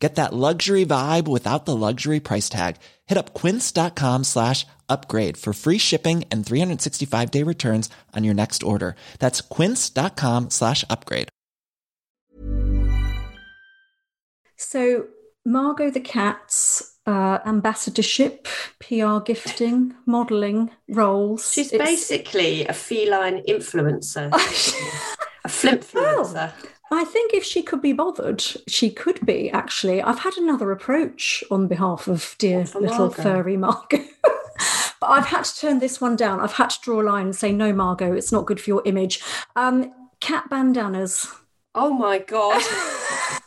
[0.00, 2.76] Get that luxury vibe without the luxury price tag.
[3.06, 8.62] Hit up quince.com slash upgrade for free shipping and 365 day returns on your next
[8.62, 8.96] order.
[9.18, 11.28] That's quince.com slash upgrade.
[14.56, 15.06] So,
[15.44, 18.46] Margot the Cat's uh, ambassadorship,
[18.78, 21.52] PR gifting, modelling roles.
[21.52, 24.30] She's It's- basically a feline influencer,
[25.44, 26.52] a flimfluencer.
[26.92, 30.02] I think if she could be bothered, she could be actually.
[30.02, 33.22] I've had another approach on behalf of dear little Margot?
[33.22, 34.04] furry Margot.
[35.00, 36.40] but I've had to turn this one down.
[36.40, 38.82] I've had to draw a line and say, no, Margot, it's not good for your
[38.84, 39.22] image.
[39.54, 41.28] Um, cat bandanas.
[41.76, 42.60] Oh my god!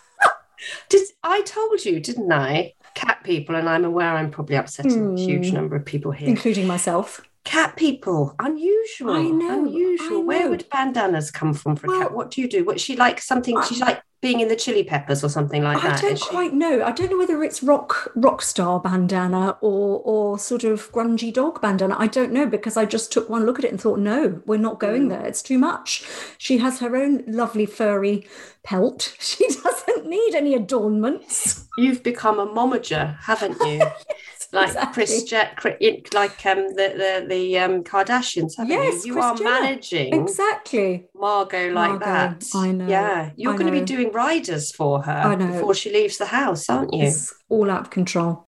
[0.89, 2.73] Did I told you, didn't I?
[2.95, 5.55] Cat people, and I'm aware I'm probably upsetting a huge Hmm.
[5.55, 6.29] number of people here.
[6.29, 7.21] including myself.
[7.43, 9.11] Cat people, unusual.
[9.11, 10.21] I know, unusual.
[10.21, 12.13] I Where would bandanas come from for a cat?
[12.13, 12.63] What do you do?
[12.63, 13.57] What she like something?
[13.57, 15.99] I- She's like being in the Chili Peppers or something like I that.
[15.99, 16.29] I don't is she?
[16.29, 16.81] quite know.
[16.81, 21.61] I don't know whether it's rock rock star bandana or or sort of grungy dog
[21.61, 21.97] bandana.
[21.99, 24.57] I don't know because I just took one look at it and thought, no, we're
[24.57, 25.07] not going hmm.
[25.09, 25.25] there.
[25.25, 26.05] It's too much.
[26.37, 28.25] She has her own lovely furry
[28.63, 29.15] pelt.
[29.33, 31.67] She doesn't need any adornments.
[31.77, 33.81] You've become a momager, haven't you?
[34.53, 35.71] like Kris, exactly.
[35.81, 39.15] Je- Chri- like um, the the the um, Kardashians, haven't Yes, you?
[39.15, 39.49] You are Jenner.
[39.49, 41.05] managing Exactly.
[41.15, 42.45] Margot like Margot, that.
[42.55, 46.17] I know, Yeah, you're I going to be doing riders for her before she leaves
[46.17, 47.03] the house, aren't you?
[47.05, 48.45] It's all out of control.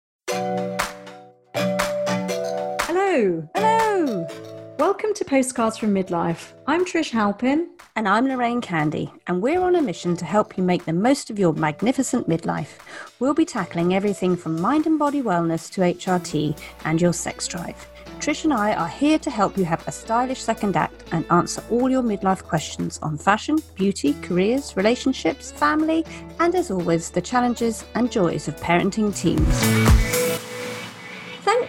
[2.85, 3.47] Hello.
[3.55, 4.27] Hello.
[4.79, 6.53] Welcome to Postcards from Midlife.
[6.67, 7.69] I'm Trish Halpin.
[7.95, 11.30] And I'm Lorraine Candy, and we're on a mission to help you make the most
[11.30, 12.80] of your magnificent midlife.
[13.19, 17.87] We'll be tackling everything from mind and body wellness to HRT and your sex drive.
[18.17, 21.64] Trish and I are here to help you have a stylish second act and answer
[21.70, 26.04] all your midlife questions on fashion, beauty, careers, relationships, family,
[26.39, 30.23] and as always, the challenges and joys of parenting teens.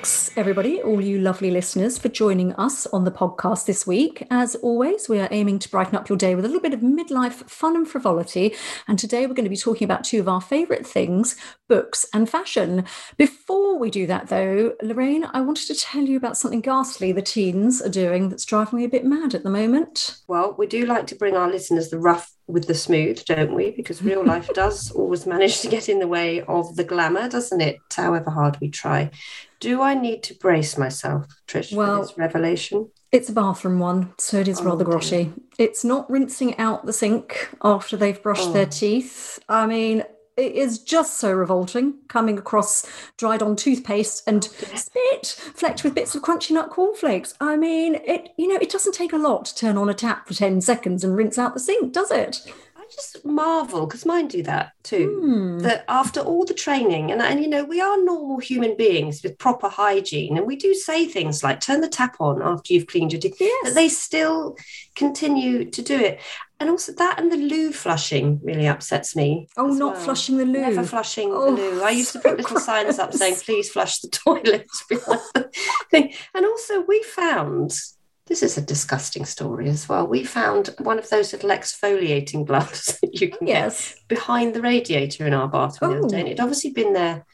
[0.04, 4.26] Thanks, everybody, all you lovely listeners, for joining us on the podcast this week.
[4.30, 6.80] As always, we are aiming to brighten up your day with a little bit of
[6.80, 8.54] midlife fun and frivolity.
[8.86, 11.36] And today we're going to be talking about two of our favourite things
[11.70, 12.84] books and fashion.
[13.16, 17.22] Before we do that, though, Lorraine, I wanted to tell you about something ghastly the
[17.22, 20.18] teens are doing that's driving me a bit mad at the moment.
[20.28, 23.70] Well, we do like to bring our listeners the rough with the smooth, don't we?
[23.70, 27.62] Because real life does always manage to get in the way of the glamour, doesn't
[27.62, 27.78] it?
[27.96, 29.10] However hard we try.
[29.64, 32.90] Do I need to brace myself, Trish, Well- for this revelation?
[33.10, 35.32] It's a bathroom one, so it is Oh, rather dear.
[35.58, 38.70] It's not rinsing out the sink after they've brushed their Oh.
[38.70, 39.38] teeth.
[39.48, 40.04] I mean,
[40.36, 42.84] it is just so revolting coming across
[43.16, 47.32] dried on toothpaste and oh, spit flecked with bits of crunchy nut cornflakes.
[47.40, 50.28] I mean, it you know, it doesn't take a lot to turn on a tap
[50.28, 52.42] for 10 seconds and rinse out the sink, does it?
[52.94, 55.18] Just marvel because mine do that too.
[55.20, 55.58] Hmm.
[55.60, 59.38] That after all the training, and, and you know, we are normal human beings with
[59.38, 63.12] proper hygiene, and we do say things like turn the tap on after you've cleaned
[63.12, 63.60] your teeth, Yes.
[63.64, 64.56] but they still
[64.94, 66.20] continue to do it.
[66.60, 69.48] And also that and the loo flushing really upsets me.
[69.56, 70.04] Oh, not well.
[70.04, 70.60] flushing the loo.
[70.60, 71.82] Never flushing Oh, the loo.
[71.82, 74.66] I used to put little signs up saying, please flush the toilet.
[76.34, 77.72] And also, we found
[78.26, 80.06] this is a disgusting story as well.
[80.06, 85.26] We found one of those little exfoliating gloves that you can get behind the radiator
[85.26, 86.00] in our bathroom the Oh.
[86.00, 86.18] other day.
[86.20, 87.24] And it'd obviously been there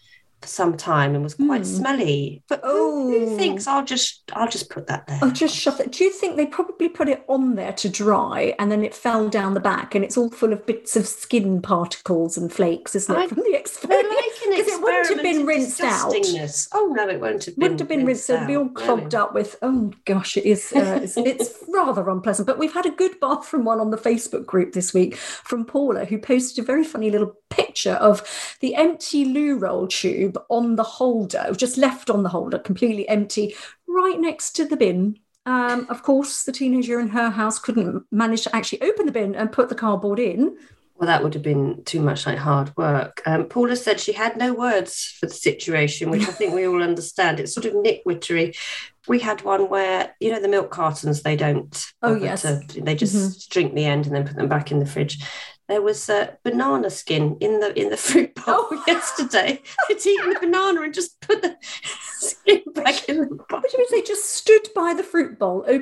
[0.43, 1.65] for some time and was quite Hmm.
[1.65, 2.43] smelly.
[2.49, 3.37] But who, who Oh.
[3.37, 5.19] thinks I'll just I'll just put that there?
[5.23, 5.93] I'll just shove it.
[5.93, 9.29] Do you think they probably put it on there to dry and then it fell
[9.29, 13.15] down the back and it's all full of bits of skin particles and flakes, isn't
[13.15, 13.91] it, I- from the They're exfoliant?
[13.91, 14.30] like an Because
[14.81, 16.13] it wouldn't have been rinsed out.
[16.73, 17.63] Oh no, it won't have been.
[17.63, 18.31] Wouldn't have been rinsed.
[18.31, 18.73] It'd be all out.
[18.75, 18.81] No.
[18.81, 19.57] clogged up with.
[19.63, 20.73] Oh gosh, it is.
[20.75, 22.47] Uh, it's, it's rather unpleasant.
[22.47, 25.65] But we've had a good bath from one on the Facebook group this week from
[25.65, 28.23] Paula, who posted a very funny little picture of
[28.61, 33.55] the empty loo roll tube on the holder, just left on the holder, completely empty,
[33.87, 35.19] right next to the bin.
[35.47, 39.35] Um, of course, the teenager in her house couldn't manage to actually open the bin
[39.35, 40.57] and put the cardboard in.
[41.01, 43.23] Well, that would have been too much like hard work.
[43.25, 46.83] Um, Paula said she had no words for the situation, which I think we all
[46.83, 47.41] understand.
[47.41, 48.55] It's sort of nitwittery.
[49.09, 51.75] We had one where, you know, the milk cartons, they don't.
[52.03, 52.43] Oh, yes.
[52.43, 53.49] to- they just Mhm.
[53.49, 55.25] drink the end and then put them back in the fridge.
[55.71, 58.83] There was a banana skin in the in the fruit bowl Oh.
[58.87, 59.63] yesterday.
[59.89, 61.57] They'd eaten the banana and just put the
[62.19, 63.39] skin back in the bowl.
[63.49, 65.79] What do you mean they just stood by the fruit bowl, uh,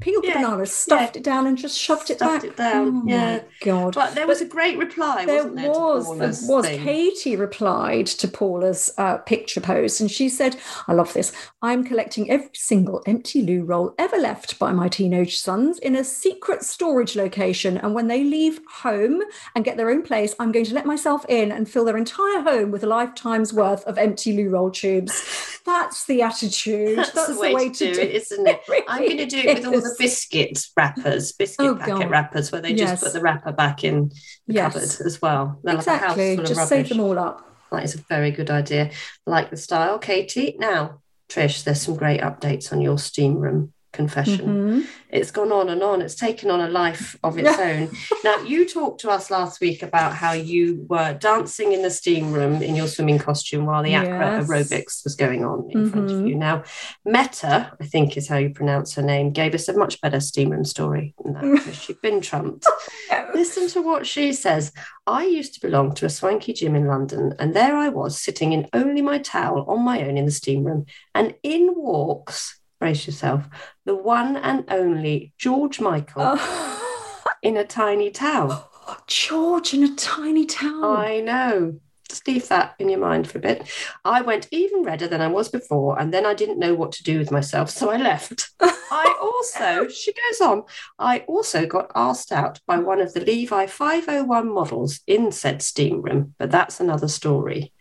[0.00, 1.20] peeled the banana, stuffed yeah.
[1.20, 2.50] it down, and just shoved it Stuffed back?
[2.50, 3.40] it down, Oh yeah.
[3.62, 3.94] god!
[3.94, 5.68] But there was a great reply, there wasn't there?
[5.70, 6.66] was, Paula's there was.
[6.66, 6.80] thing?
[6.84, 10.56] Katie replied to Paula's uh, picture post, and she said,
[10.88, 11.32] "I love this.
[11.60, 16.04] I'm collecting every single empty loo roll ever left by my teenage sons in a
[16.04, 19.22] secret storage location, and when they leave home
[19.54, 22.40] and get their own place, I'm going to let myself in and fill their entire
[22.42, 25.60] home with a lifetime's worth of empty loo roll tubes.
[25.66, 26.98] That's the attitude.
[26.98, 28.60] That's, That's, the way, to, do it, isn't it?
[28.68, 29.96] It I'm going to do it with all the is.
[29.98, 32.10] biscuit wrappers, biscuit Oh, packet God.
[32.10, 34.10] wrappers, where they just put the wrapper back in
[34.46, 34.72] the Yes.
[34.74, 35.58] cupboard as well.
[35.64, 36.36] They'll have a house Exactly.
[36.36, 37.50] full Just save them all up.
[37.72, 38.90] That is a very good idea.
[39.26, 40.54] I like the style, Katie.
[40.58, 41.00] Now,
[41.30, 44.46] Trish, there's some great updates on your steam room confession.
[44.46, 44.86] Mhm.
[45.10, 46.02] It's gone on and on.
[46.02, 47.90] It's taken on a life of its own.
[48.24, 52.32] Now, you talked to us last week about how you were dancing in the steam
[52.32, 54.06] room in your swimming costume while the Yes.
[54.06, 56.28] aerobics was going on in front of Mhm.
[56.28, 56.34] you.
[56.34, 56.64] Now,
[57.04, 60.50] Meta, I think is how you pronounce her name, gave us a much better steam
[60.50, 61.88] room story than that.
[61.88, 62.66] You've been trumped.
[63.34, 64.72] Listen to what she says.
[65.06, 68.52] I used to belong to a swanky gym in London, and there I was sitting
[68.52, 73.06] in only my towel on my own in the steam room, and in walks, brace
[73.06, 73.48] yourself,
[73.86, 78.70] the one and only George Michael Oh, in a tiny towel.
[79.06, 80.84] George in a tiny towel.
[80.94, 81.80] I know.
[82.10, 83.66] Just leave that in your mind for a bit.
[84.04, 87.02] I went even redder than I was before, and then I didn't know what to
[87.02, 88.50] do with myself, so I left.
[88.60, 90.64] I also, she goes on,
[90.98, 96.02] I also got asked out by one of the Levi 501 models in said steam
[96.02, 97.72] room, but that's another story.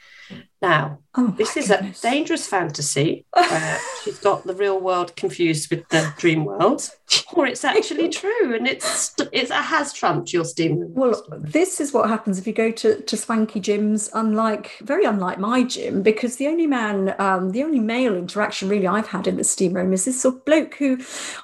[0.63, 2.04] Now, Oh, this is goodness.
[2.04, 6.89] a dangerous fantasy where she's got the real world confused with the dream world,
[7.33, 10.92] or it's actually true and it's, it's it has trumped your steam.
[10.95, 15.38] Well, this is what happens if you go to, to swanky gyms, unlike very unlike
[15.38, 19.38] my gym, because the only man, um, the only male interaction really I've had in
[19.38, 20.98] the steam room is this sort of bloke who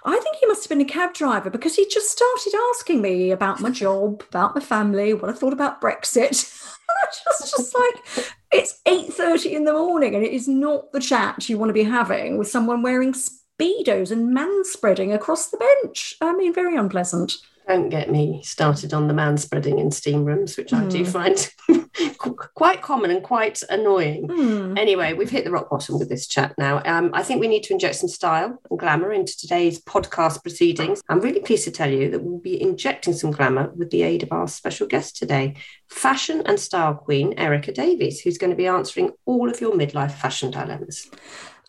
[0.04, 3.30] I think he must have been a cab driver because he just started asking me
[3.30, 6.56] about my job, about my family, what I thought about Brexit.
[6.90, 11.00] And I just just like it's 8:30 in the morning and it is not the
[11.00, 15.58] chat you want to be having with someone wearing speedos and man spreading across the
[15.58, 16.16] bench.
[16.22, 17.34] I mean, very unpleasant.
[17.70, 21.12] Don't get me started on the man spreading in steam rooms, which I do Hmm.
[21.12, 21.54] find
[22.56, 24.28] quite common and quite annoying.
[24.28, 24.76] Hmm.
[24.76, 26.82] Anyway, we've hit the rock bottom with this chat now.
[26.84, 31.04] Um, I think we need to inject some style and glamour into today's podcast proceedings.
[31.10, 34.24] I'm really pleased to tell you that we'll be injecting some glamour with the aid
[34.24, 35.54] of our special guest today,
[35.90, 40.14] fashion and style queen Erica Davies, who's going to be answering all of your midlife
[40.14, 41.08] fashion dilemmas.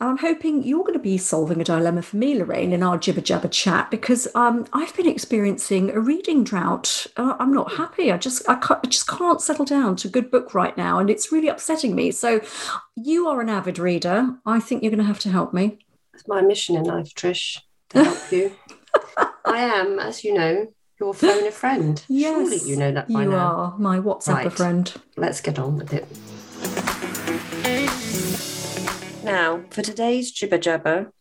[0.03, 3.21] I'm hoping you're going to be solving a dilemma for me, Lorraine, in our jibber
[3.21, 7.07] jabber chat because um, I've been experiencing a reading drought.
[7.19, 8.11] Uh, I'm not happy.
[8.11, 10.99] I just I, can't, I just can't settle down to a good book right now,
[10.99, 12.11] and it's really upsetting me.
[12.13, 12.41] So,
[12.97, 14.37] you are an avid reader.
[14.47, 15.79] I think you're going to have to help me.
[16.15, 17.59] It's my mission in life, Trish,
[17.91, 18.53] to help you.
[19.45, 20.67] I am, as you know,
[20.99, 22.03] your phone a friend.
[22.09, 23.37] Surely you know that by You now.
[23.55, 24.53] are my WhatsApp Right.
[24.53, 24.93] friend.
[25.17, 26.07] Let's get on with it.
[29.25, 31.13] Now, for today's jibber jabber,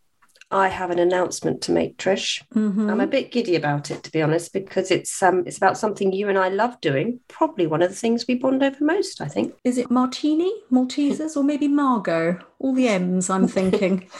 [0.51, 2.41] I have an announcement to make, Trish.
[2.55, 2.89] Mhm.
[2.89, 6.11] I'm a bit giddy about it, to be honest, because it's um it's about something
[6.11, 7.19] you and I love doing.
[7.27, 9.53] Probably one of the things we bond over most, I think.
[9.63, 12.39] Is it Martini, Maltesers, or maybe Margot?
[12.57, 14.07] All the M's, I'm thinking.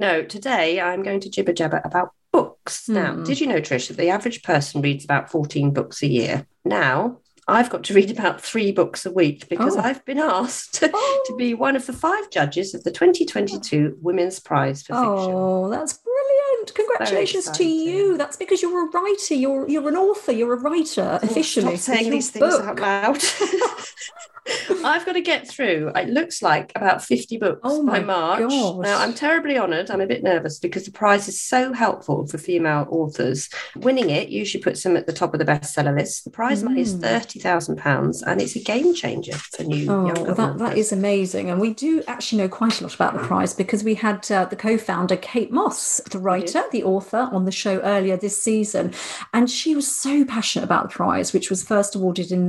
[0.00, 2.88] No, today I'm going to jibber jabber about books.
[2.88, 3.24] Now, Hmm.
[3.24, 6.46] did you know, Trish, that the average person reads about 14 books a year?
[6.64, 9.80] Now, I've got to read about three books a week because Oh.
[9.80, 11.22] I've been asked Oh.
[11.26, 11.56] to be oh.
[11.56, 15.06] one of the five judges of the 2022 Women's Prize for Fiction.
[15.06, 16.74] Oh, that's brilliant!
[16.74, 18.18] Congratulations to you.
[18.18, 19.34] That's because you're a writer.
[19.34, 20.32] You're you're an author.
[20.32, 21.76] You're a writer oh, officially.
[21.78, 22.64] Stop saying these things book.
[22.64, 23.22] out loud.
[24.84, 25.90] I've got to get through.
[25.94, 28.40] It looks like about 50 books Oh by March.
[28.40, 28.76] gosh.
[28.84, 29.90] Now, I'm terribly honoured.
[29.90, 33.48] I'm a bit nervous because the prize is so helpful for female authors.
[33.76, 36.24] Winning it usually puts them at the top of the bestseller list.
[36.24, 37.00] The prize money is Mm.
[37.02, 40.78] £30,000 and it's a game changer for new Oh, younger that, that authors.
[40.78, 41.50] is amazing.
[41.50, 44.44] And we do actually know quite a lot about the prize because we had uh,
[44.46, 48.92] the co founder, Kate Mosse, the writer, the author, on the show earlier this season.
[49.32, 52.48] And she was so passionate about the prize, which was first awarded in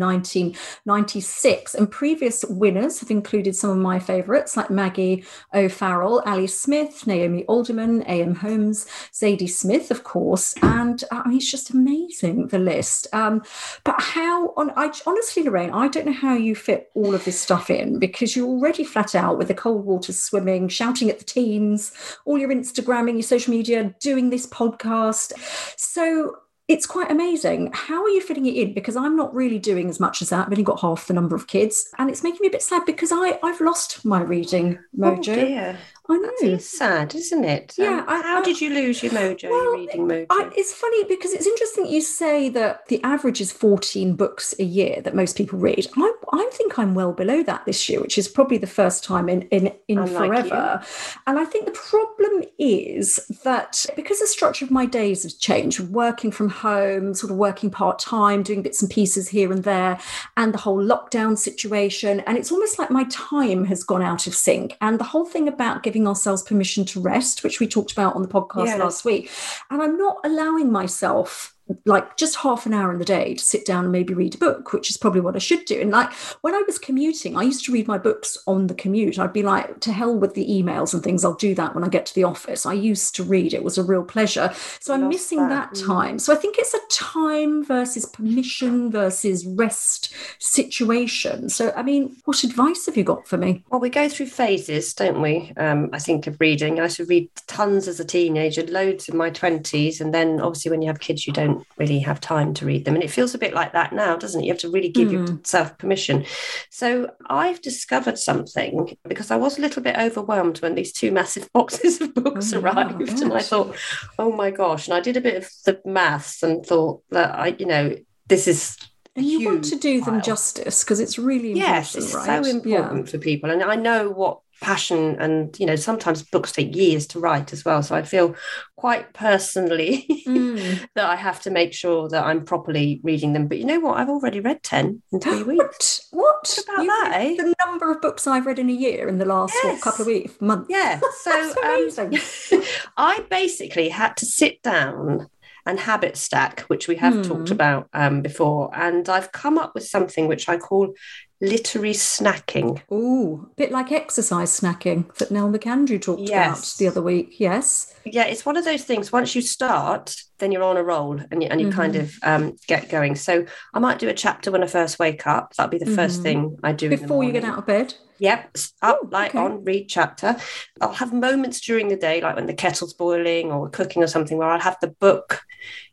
[0.85, 1.75] 1996.
[1.75, 7.45] And previous winners have included some of my favourites like Maggie O'Farrell, Ali Smith, Naomi
[7.45, 8.35] Alderman, A.M.
[8.35, 10.53] Homes, Zadie Smith, of course.
[10.61, 13.07] And uh, I mean, it's just amazing, the list.
[13.13, 13.41] Um,
[13.83, 17.39] but how on I honestly, Lorraine, I don't know how you fit all of this
[17.39, 21.25] stuff in because you're already flat out with the cold water swimming, shouting at the
[21.25, 21.91] teens,
[22.25, 25.33] all your Instagramming, your social media, doing this podcast.
[25.77, 26.37] So
[26.69, 27.71] it's quite amazing.
[27.73, 28.73] How are you fitting it in?
[28.75, 30.45] Because I'm not really doing as much as that.
[30.45, 32.85] I've only got half the number of kids, and it's making me a bit sad
[32.85, 35.17] because I I've lost my reading oh, mojo.
[35.17, 35.77] Oh dear.
[36.09, 36.31] I know.
[36.41, 37.75] That is sad, isn't it?
[37.77, 40.25] Yeah, Um, I- how I- did you lose your mojo, your reading mojo?
[40.29, 44.63] I, it's funny because it's interesting you say that the average is 14 books a
[44.63, 45.87] year that most people read.
[45.97, 49.29] I, I think I'm well below that this year, which is probably the first time
[49.29, 50.13] in, in, in Unlike
[50.45, 50.49] you.
[50.49, 50.81] forever.
[51.27, 55.79] And I think the problem is that because the structure of my days has changed,
[55.79, 59.99] working from home, sort of working part time, doing bits and pieces here and there,
[60.37, 62.21] and the whole lockdown situation.
[62.21, 64.75] And it's almost like my time has gone out of sync.
[64.81, 68.21] And the whole thing about giving ourselves permission to rest, which we talked about on
[68.21, 68.79] the podcast Yes.
[68.79, 69.31] last week.
[69.69, 73.65] And I'm not allowing myself like just half an hour in the day to sit
[73.65, 75.79] down and maybe read a book, which is probably what I should do.
[75.79, 76.11] And like
[76.41, 79.19] when I was commuting, I used to read my books on the commute.
[79.19, 81.23] I'd be like, to hell with the emails and things.
[81.23, 82.65] I'll do that when I get to the office.
[82.65, 83.53] I used to read.
[83.53, 84.51] It was a real pleasure.
[84.79, 85.49] So I'm Love missing that.
[85.49, 85.85] that Mm.
[85.85, 86.19] time.
[86.19, 91.49] So I think it's a time versus permission versus rest situation.
[91.49, 93.63] So I mean, what advice have you got for me?
[93.69, 95.53] Well, we go through phases, don't we?
[95.57, 96.79] Um, I think of reading.
[96.79, 100.01] I used to read tons as a teenager, loads in my 20s.
[100.01, 102.95] And then obviously, when you have kids, you don't really have time to read them.
[102.95, 104.45] And it feels a bit like that now, doesn't it?
[104.45, 105.39] You have to really give Mm.
[105.39, 106.25] yourself permission.
[106.69, 111.49] So I've discovered something because I was a little bit overwhelmed when these two massive
[111.53, 113.21] boxes of books Oh, yeah, arrived.
[113.21, 113.75] and I thought,
[114.17, 114.87] oh my gosh.
[114.87, 117.95] And I did a bit of the maths and thought that I, you know,
[118.27, 118.77] this is
[119.15, 120.21] And you want to do them pile.
[120.21, 122.45] justice because it's really important, yes it's right?
[122.45, 122.77] so Yeah.
[122.77, 127.07] important for people and i know what passion and you know sometimes books take years
[127.07, 128.35] to write as well so i feel
[128.75, 130.87] quite personally Mm.
[130.95, 133.97] that i have to make sure that i'm properly reading them but you know what
[133.97, 136.29] i've already read 10 in three weeks What?
[136.29, 136.59] What?
[136.67, 137.35] About You've that, eh?
[137.37, 140.07] The number of books I've read in a year in the last what, couple of
[140.07, 142.61] weeks, month yeah so That's um,
[142.97, 145.27] i basically had to sit down
[145.65, 147.21] and habit stack which we have Hmm.
[147.23, 150.93] talked about um, before and i've come up with something which i call
[151.41, 157.01] literary snacking Ooh, a bit like exercise snacking that Nell McAndrew talked about the other
[157.01, 157.39] week.
[157.39, 157.93] Yes.
[158.05, 161.43] yeah it's one of those things once you start then you're on a roll and
[161.43, 162.01] you, and you kind Mhm.
[162.01, 165.53] of um, get going so i might do a chapter when i first wake up
[165.55, 166.23] that'll be the first Mhm.
[166.23, 167.93] thing i do Before you get out of bed.
[168.21, 169.39] Yep, up, light okay.
[169.39, 170.35] on, read chapter.
[170.81, 174.37] I'll have moments during the day, like when the kettle's boiling or cooking or something,
[174.37, 175.39] where I'll have the book,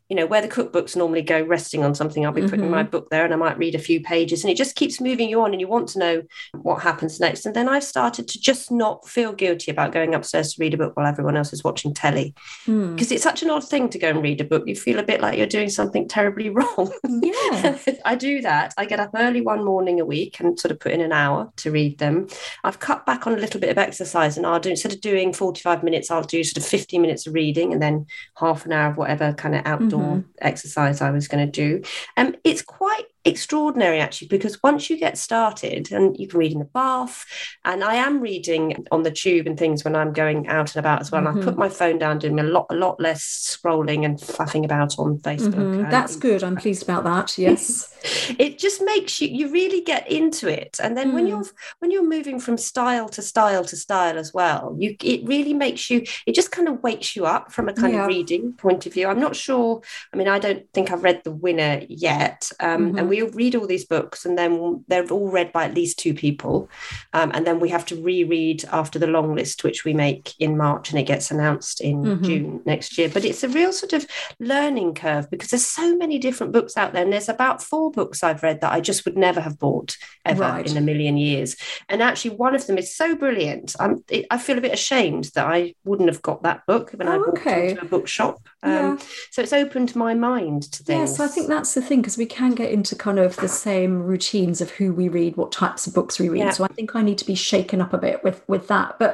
[0.09, 2.25] you know, where the cookbooks normally go resting on something.
[2.25, 2.71] I'll be putting Mm-hmm.
[2.71, 5.29] my book there and I might read a few pages and it just keeps moving
[5.29, 6.21] you on and you want to know
[6.61, 7.45] what happens next.
[7.45, 10.77] And then I've started to just not feel guilty about going upstairs to read a
[10.77, 12.33] book while everyone else is watching telly
[12.67, 12.95] Mm.
[12.95, 14.63] because it's such an odd thing to go and read a book.
[14.65, 16.91] You feel a bit like you're doing something terribly wrong.
[17.07, 17.77] Yeah.
[18.05, 18.73] I do that.
[18.77, 21.51] I get up early one morning a week and sort of put in an hour
[21.57, 22.27] to read them.
[22.63, 25.33] I've cut back on a little bit of exercise and I'll do instead of doing
[25.33, 28.05] 45 minutes, I'll do sort of 50 minutes of reading and then
[28.37, 29.96] half an hour of whatever kind of outdoor
[30.39, 31.83] exercise I was going to do.
[32.15, 36.59] Um, it's quite extraordinary actually because once you get started and you can read in
[36.59, 37.25] the bath
[37.65, 41.01] and I am reading on the tube and things when I'm going out and about
[41.01, 41.25] as well.
[41.27, 44.63] And I put my phone down doing a lot a lot less scrolling and faffing
[44.65, 45.53] about on Facebook.
[45.55, 45.83] Mhm.
[45.83, 46.43] and That's good.
[46.43, 47.37] I'm pleased about that.
[47.37, 47.93] Yes.
[48.39, 51.29] it just makes you you really get into it and then when Mm.
[51.29, 51.45] you're
[51.79, 55.89] when you're moving from style to style to style as well you it really makes
[55.89, 58.01] you it just kind of wakes you up from a kind Yeah.
[58.03, 59.81] of reading point of view i'm not sure
[60.13, 62.99] i mean i don't think i've read the winner yet um, Mhm.
[62.99, 66.13] and we read all these books and then they're all read by at least two
[66.13, 66.69] people
[67.13, 70.55] um, and then we have to reread after the long list which we make in
[70.57, 72.23] march and it gets announced in Mhm.
[72.23, 74.05] june next year but it's a real sort of
[74.39, 78.23] learning curve because there's so many different books out there and there's about four books
[78.23, 79.95] I've read that I just would never have bought
[80.25, 80.69] ever Right.
[80.69, 81.55] in a million years.
[81.89, 83.75] And actually, one of them is so brilliant.
[83.79, 87.07] I'm, it, I feel a bit ashamed that I wouldn't have got that book when
[87.07, 87.69] I Oh, walked okay.
[87.69, 88.39] into a bookshop.
[88.63, 88.97] Um, Yeah.
[89.31, 91.11] So it's opened my mind to things.
[91.11, 94.03] Yes, I think that's the thing because we can get into kind of the same
[94.03, 96.39] routines of who we read, what types of books we read.
[96.39, 96.49] Yeah.
[96.49, 98.99] So I think I need to be shaken up a bit with with that.
[98.99, 99.11] But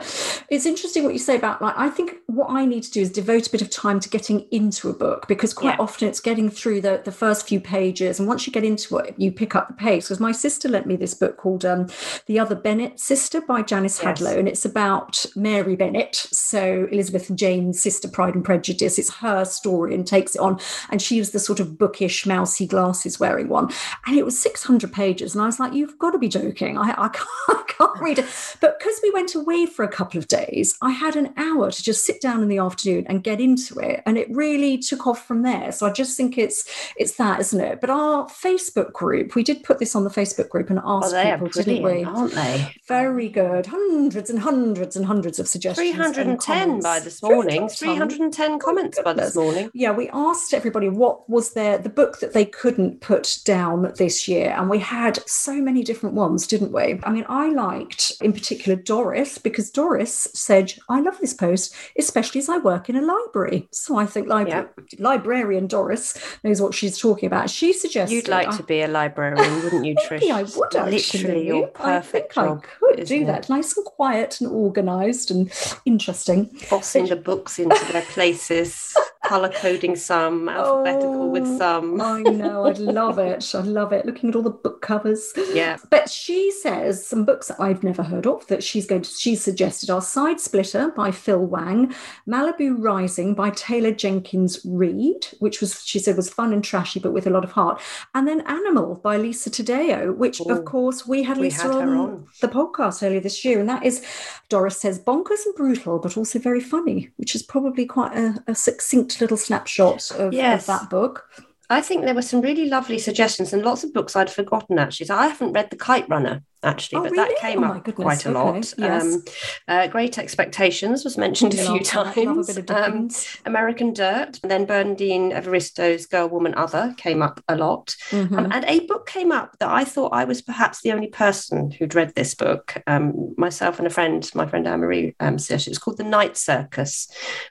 [0.50, 3.12] it's interesting what you say about like I think what I need to do is
[3.12, 5.84] devote a bit of time to getting into a book because quite Yeah.
[5.86, 9.14] often it's getting through the the first few pages and once you get into it,
[9.18, 10.08] you pick up the pace.
[10.08, 11.88] Because my sister lent me this book called um,
[12.26, 14.20] The Other Bennet Sister by Janice Yes.
[14.20, 18.98] Hadlow, and it's about Mary Bennet, so Elizabeth and Jane's sister, Pride and Prejudice.
[18.98, 20.60] It's her story and takes it on
[20.90, 23.70] and she was the sort of bookish, mousy glasses wearing one.
[24.06, 25.34] And it was 600 pages.
[25.34, 26.78] And I was like, you've got to be joking.
[26.78, 28.26] I, I, can't, I can't read it.
[28.60, 31.84] But because we went away for a couple of days, I had an hour to
[31.84, 34.04] just sit down in the afternoon and get into it.
[34.06, 35.72] And it really took off from there.
[35.72, 37.82] So I just think it's it's that, isn't it?
[37.82, 41.14] But our Facebook group, we did put this on the Facebook group and oh, asked
[41.14, 42.04] Oh, people, didn't we?
[42.04, 42.76] aren't they?
[42.88, 43.66] Very good.
[43.68, 45.92] Hundreds and hundreds and hundreds of suggestions.
[45.92, 47.68] 310 by this morning.
[47.70, 48.32] 310.
[48.32, 49.70] 310 comments by this morning.
[49.74, 53.63] Yeah, we asked everybody what was their the book that they couldn't put down
[53.98, 57.00] this year, and we had so many different ones, didn't we?
[57.04, 62.40] I mean, I liked in particular Doris because Doris said, "I love this post, especially
[62.40, 66.98] as I work in a library." So I think libra- librarian Doris knows what she's
[66.98, 67.50] talking about.
[67.50, 70.12] She suggested You'd like I- to be a librarian, wouldn't you, Trish?
[70.22, 70.92] Maybe I would actually.
[70.94, 72.64] Literally your perfect I job.
[72.64, 73.26] I could do it?
[73.26, 73.50] that.
[73.50, 75.52] Nice and quiet and organised and
[75.86, 76.50] interesting.
[76.70, 78.94] Bossing the books into their places,
[79.24, 82.02] colour coding some, alphabetical with Oh, some.
[82.02, 83.54] I know, I'd love it.
[83.56, 84.06] I'd love it.
[84.06, 85.34] Looking at all the book covers.
[85.54, 85.78] Yeah.
[85.90, 89.36] But she says some books that I've never heard of that she's going to, she
[89.36, 91.94] suggested are Side Splitter by Phil Wang,
[92.28, 97.14] Malibu Rising by Taylor Jenkins Reid, which was, she said, was fun and trashy, but
[97.14, 97.82] with a lot of heart.
[98.14, 101.72] And then Animal by Lisa Taddeo, which Ooh, of course we had we Lisa had
[101.72, 102.28] on, on.
[102.42, 103.60] the podcast earlier this year.
[103.60, 104.06] And that is,
[104.50, 108.56] Doris says, bonkers and brutal, but also very funny, which is probably quite a, a
[108.56, 111.30] succinct little snapshots of, of that book.
[111.70, 115.08] I think there were some really lovely suggestions and lots of books I'd forgotten actually.
[115.08, 117.30] So I haven't read The Kite Runner actually, Oh, but really?
[117.34, 118.04] that came Oh, up goodness.
[118.04, 118.74] quite a Okay, lot.
[118.78, 119.04] yes.
[119.04, 119.24] Um,
[119.68, 121.76] uh, Great Expectations was mentioned a few.
[121.76, 122.50] A times.
[122.58, 123.10] of Um,
[123.46, 127.96] American Dirt, and then Bernardine Evaristo's Girl, Woman, Other came up a lot.
[128.12, 128.38] Mhm.
[128.38, 131.72] Um, and a book came up that I thought I was perhaps the only person
[131.72, 132.82] who'd read this book.
[132.88, 136.38] Um, myself and a friend, my friend Anne Marie, um, it was called The Night
[136.38, 137.08] Circus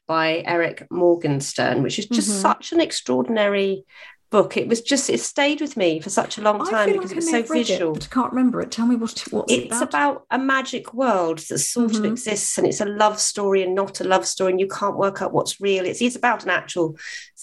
[0.07, 2.43] by Erin Morgenstern, which is just Mhm.
[2.43, 3.85] such an extraordinary
[4.33, 4.57] book.
[4.57, 7.17] It was just, it stayed with me for such a long time because like it
[7.17, 7.97] was so may have read visual.
[7.97, 8.73] It, can't remember it.
[8.73, 9.89] Tell me what what's it It's about.
[9.89, 12.07] about a magic world that sort of Mhm.
[12.07, 15.23] exists, and it's a love story and not a love story, and you can't work
[15.23, 15.85] out what's real.
[15.85, 16.97] It's, it's about an actual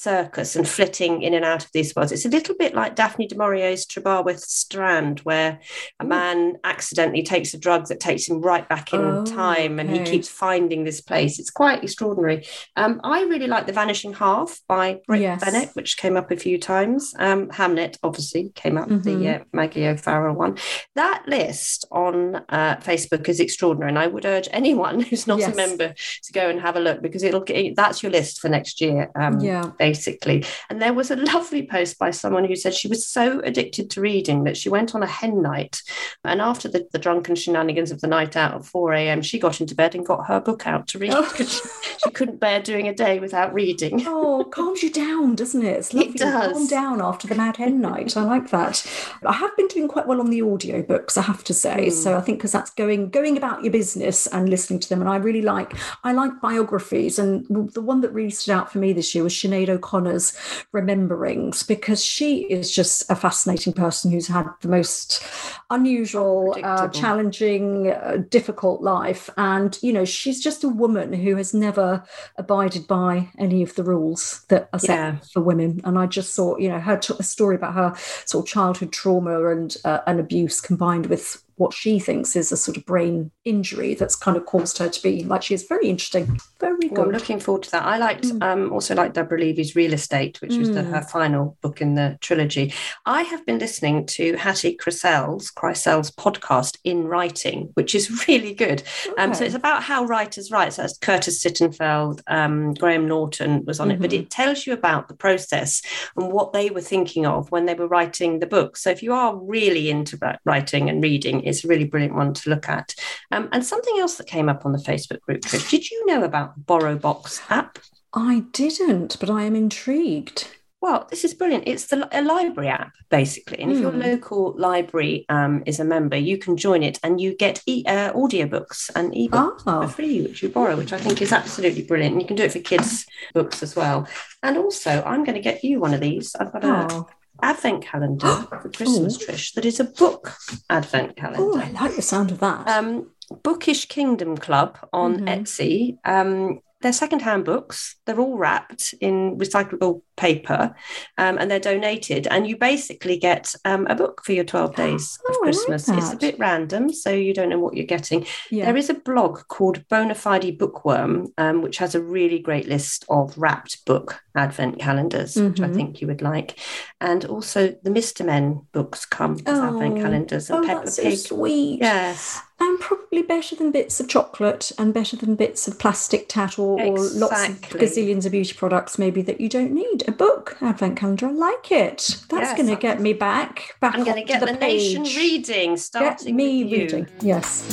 [0.04, 2.12] circus and flitting in and out of these worlds.
[2.12, 5.60] It's a little bit like Daphne du Maurier's Trebarwith Strand, where
[6.00, 9.90] a man accidentally takes a drug that takes him right back in Oh, time, and
[9.90, 11.38] he keeps finding this place.
[11.40, 12.46] It's quite extraordinary.
[12.78, 15.44] Um, I really like The Vanishing Half by Brit Yes.
[15.44, 17.14] Bennett, which came up a few times.
[17.20, 19.04] Um, Hamnet, obviously, came up, Mhm.
[19.04, 20.58] the uh, Maggie O'Farrell one.
[20.96, 25.54] That list on uh, Facebook is extraordinary, and I would urge anyone who's not Yes.
[25.54, 27.44] a member to go and have a look because it'll
[27.76, 29.10] that's your list for next year.
[29.20, 29.72] Um, Yeah.
[29.90, 30.46] Basically.
[30.70, 34.02] And there was a lovely post by someone who said she was so addicted to
[34.02, 35.82] reading that she went on a hen night,
[36.24, 39.62] and after the, the drunken shenanigans of the night out at four a.m., she got
[39.62, 41.34] into bed and got her book out to read Oh.
[41.36, 41.44] she,
[42.04, 44.04] she couldn't bear doing a day without reading.
[44.06, 45.78] Oh, calms you down, doesn't it?
[45.78, 46.54] It's lovely to does.
[46.54, 48.16] calm down after the Mad Hen night.
[48.16, 48.86] I like that.
[49.26, 51.86] I have been doing quite well on the audiobooks, I have to say.
[51.86, 51.96] Hmm.
[51.96, 55.02] So I think because that's going going about your business and listening to them.
[55.02, 55.74] And I really like
[56.04, 57.20] I like biographies.
[57.20, 60.34] And the one that really stood out for me this year was Sinead O'Connor's
[60.74, 65.24] Rememberings, because she is just a fascinating person who's had the most
[65.70, 69.30] unusual, uh, challenging, uh, difficult life.
[69.38, 72.04] And, you know, she's just a woman who has never
[72.38, 75.16] abided by any of the rules that are set Yeah.
[75.34, 75.82] for women.
[75.84, 77.94] And I just thought, you know, her t- story about her
[78.26, 82.58] sort of childhood trauma and uh, and abuse combined with what she thinks is a
[82.58, 85.88] sort of brain injury that's kind of caused her to be like she is very
[85.90, 87.14] interesting, very Well, good.
[87.14, 87.84] looking forward to that.
[87.86, 88.42] I liked Mm.
[88.44, 90.92] um, also like Deborah Levy's Real Estate, which was the, Mm.
[90.94, 92.74] her final book in the trilogy.
[93.06, 98.82] I have been listening to Hattie Crisell's Crisell's podcast in writing, which is really good.
[99.18, 100.74] Um, so it's about how writers write.
[100.74, 104.20] So that's Curtis Sittenfeld, um, Graham Norton was on it, but Mhm.
[104.20, 105.82] it tells you about the process
[106.16, 108.78] and what they were thinking of when they were writing the book.
[108.78, 112.50] So if you are really into writing and reading, it's a really brilliant one to
[112.50, 112.96] look at.
[113.32, 116.24] Um, and something else that came up on the Facebook group, Trish, did you know
[116.24, 117.80] about the Borrow Box app?
[118.14, 120.48] I didn't, but I am intrigued.
[120.82, 121.66] Well, this is brilliant.
[121.68, 124.00] It's the a library app basically, and if your Hmm.
[124.00, 128.14] local library um, is a member, you can join it, and you get e- uh,
[128.14, 129.82] audiobooks and ebooks Ah.
[129.82, 132.14] for free, which you borrow, which I think is absolutely brilliant.
[132.14, 134.08] And you can do it for kids' books as well.
[134.42, 136.34] And also, I'm going to get you one of these.
[136.40, 137.08] I've got a Oh,
[137.44, 139.26] advent calendar for Christmas, Ooh.
[139.26, 139.54] Trish.
[139.54, 140.34] That is a book
[140.70, 141.40] advent calendar.
[141.42, 142.68] oh, I like the sound of that.
[142.68, 143.12] Um,
[143.44, 145.28] Bookish Kingdom Club on Mhm.
[145.42, 147.98] Etsy um, They're secondhand books.
[148.06, 150.76] They're all wrapped in recyclable paper
[151.18, 152.26] um, and they're donated.
[152.28, 155.44] And you basically get um, a book for your 12 days Oh, of I like
[155.66, 155.90] Christmas.
[155.90, 158.26] it's a bit random, so you don't know what you're getting.
[158.50, 158.66] Yeah.
[158.66, 163.38] There is a blog called Bonafide Bookworm, um, which has a really great list of
[163.38, 165.76] wrapped book advent calendars, which I Mhm.
[165.76, 166.58] think you would like.
[167.02, 168.26] And also the Mr.
[168.26, 170.02] Men books come as advent Oh.
[170.02, 171.80] calendars and oh, Peppa that's so sweet.
[171.82, 172.42] Yes.
[172.62, 176.80] And probably better than bits of chocolate and better than bits of plastic tat or,
[176.82, 180.04] or lots of gazillions of beauty products maybe that you don't need.
[180.08, 182.24] A book advent calendar, I like it.
[182.30, 184.46] That's Yes, going to I'm- get me back back I'm going to onto get the,
[184.48, 185.18] the, nation page.
[185.18, 186.80] reading, Get starting me with you.
[186.82, 187.08] reading.
[187.22, 187.66] Yes.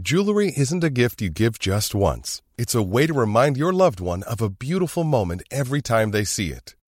[0.00, 2.40] Jewelry isn't a gift you give just once.
[2.56, 6.24] It's a way to remind your loved one of a beautiful moment every time they
[6.24, 6.74] see it.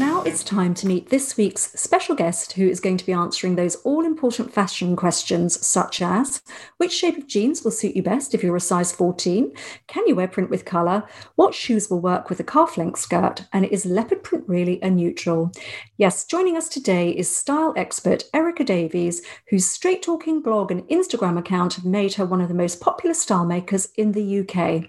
[0.00, 3.56] Now it's time to meet this week's special guest who is going to be answering
[3.56, 6.40] those all important fashion questions, such as
[6.78, 9.52] which shape of jeans will suit you best if you're a size 14?
[9.88, 11.06] Can you wear print with colour?
[11.34, 13.44] What shoes will work with a calf length skirt?
[13.52, 15.52] And is leopard print really a neutral?
[15.98, 21.38] Yes, joining us today is style expert Erica Davies, whose straight talking blog and Instagram
[21.38, 24.88] account have made her one of the most popular style makers in the UK.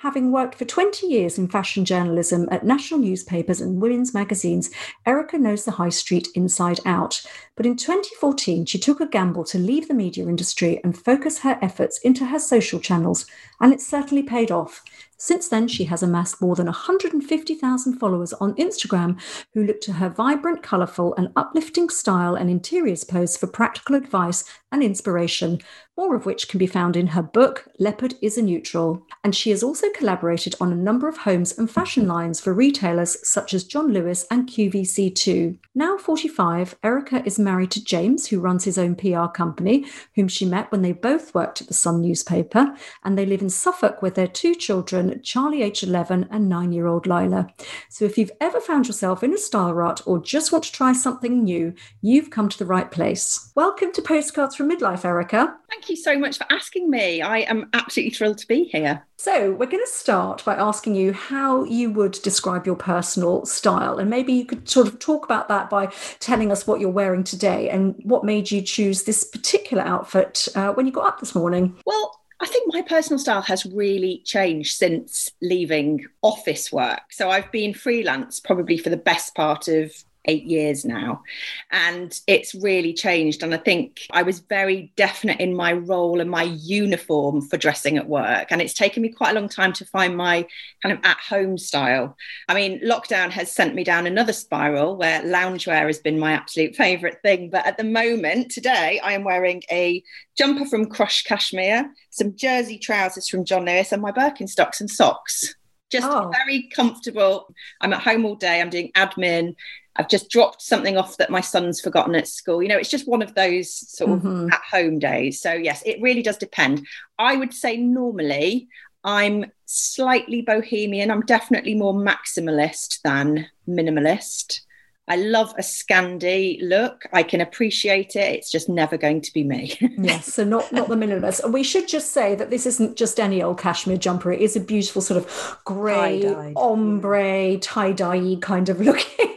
[0.00, 4.70] Having worked for 20 years in fashion journalism at national newspapers and women's magazines,
[5.06, 7.22] Erica knows the high street inside out.
[7.56, 11.58] But in 2014, she took a gamble to leave the media industry and focus her
[11.62, 13.24] efforts into her social channels,
[13.58, 14.84] and it certainly paid off.
[15.18, 19.18] Since then, she has amassed more than 150,000 followers on Instagram
[19.54, 24.44] who look to her vibrant, colourful, and uplifting style and interiors posts for practical advice
[24.70, 25.62] and inspiration,
[25.96, 29.02] more of which can be found in her book, Leopard is a Neutral.
[29.24, 33.16] And she has also collaborated on a number of homes and fashion lines for retailers
[33.26, 35.56] such as John Lewis and QVC2.
[35.74, 40.44] Now 45, Erica is married to James, who runs his own PR company, whom she
[40.44, 44.14] met when they both worked at the Sun newspaper, and they live in Suffolk with
[44.14, 47.48] their two children, Charlie, age 11, and nine year old Lila.
[47.88, 50.92] So if you've ever found yourself in a style rut or just want to try
[50.92, 53.50] something new, you've come to the right place.
[53.54, 55.56] Welcome to Postcards from Midlife, Erica.
[55.70, 57.22] Thank you so much for asking me.
[57.22, 59.04] I am absolutely thrilled to be here.
[59.16, 63.98] So, we're going to start by asking you how you would describe your personal style.
[63.98, 65.86] And maybe you could sort of talk about that by
[66.20, 70.72] telling us what you're wearing today and what made you choose this particular outfit uh,
[70.72, 71.76] when you got up this morning.
[71.86, 77.00] Well, I think my personal style has really changed since leaving office work.
[77.10, 79.92] So I've been freelance probably for the best part of
[80.26, 81.22] eight years now.
[81.70, 83.42] And it's really changed.
[83.42, 87.96] And I think I was very definite in my role and my uniform for dressing
[87.96, 88.48] at work.
[88.50, 90.46] And it's taken me quite a long time to find my
[90.82, 92.16] kind of at home style.
[92.48, 96.76] I mean, lockdown has sent me down another spiral where loungewear has been my absolute
[96.76, 97.50] favorite thing.
[97.50, 100.02] But at the moment, today, I am wearing a
[100.36, 105.54] jumper from Crush Cashmere, some jersey trousers from John Lewis, and my Birkenstocks and socks.
[105.90, 106.30] Just Oh.
[106.32, 107.46] very comfortable.
[107.80, 109.54] I'm at home all day, I'm doing admin.
[109.98, 112.62] I've just dropped something off that my son's forgotten at school.
[112.62, 114.52] You know, it's just one of those sort of Mhm.
[114.52, 115.40] at home days.
[115.40, 116.86] So, yes, it really does depend.
[117.18, 118.68] I would say normally
[119.04, 121.10] I'm slightly bohemian.
[121.10, 124.60] I'm definitely more maximalist than minimalist.
[125.08, 127.06] I love a Scandi look.
[127.12, 128.34] I can appreciate it.
[128.34, 129.78] It's just never going to be me.
[129.96, 131.44] Yes, so not not the minimalist.
[131.44, 134.32] And we should just say that this isn't just any old cashmere jumper.
[134.32, 136.24] It is a beautiful sort of grey,
[136.56, 139.34] ombre, tie-dye kind of looking,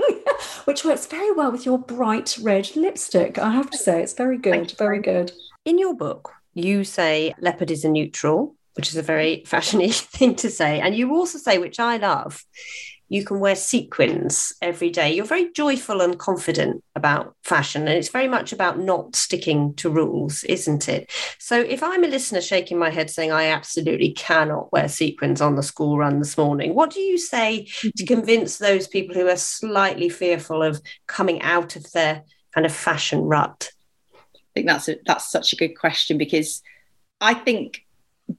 [0.65, 3.37] which works very well with your bright red lipstick.
[3.37, 5.31] I have to say, it's very good, very good.
[5.65, 10.35] In your book, you say leopard is a neutral, which is a very fashiony thing
[10.35, 10.79] to say.
[10.79, 12.43] And you also say, which I love,
[13.09, 15.11] you can wear sequins every day.
[15.11, 19.89] You're very joyful and confident about fashion, and it's very much about not sticking to
[19.89, 21.11] rules, isn't it?
[21.39, 25.55] So, if I'm a listener shaking my head saying, I absolutely cannot wear sequins on
[25.55, 27.67] the school run this morning, what do you say
[27.97, 32.71] to convince those people who are slightly fearful of coming out of their kind of
[32.71, 33.71] fashion rut?
[34.13, 36.61] I think that's a, that's such a good question because
[37.19, 37.85] I think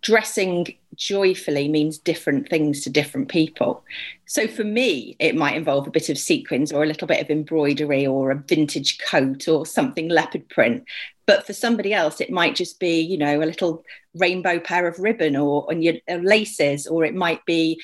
[0.01, 3.83] dressing joyfully means different things to different people.
[4.27, 7.31] So for me, it might involve a bit of sequins or a little bit of
[7.31, 10.85] embroidery or a vintage coat or something leopard print.
[11.27, 13.83] But for somebody else, it might just be, you know, a little
[14.15, 17.81] rainbow pair of ribbon or on your uh, laces, or it might be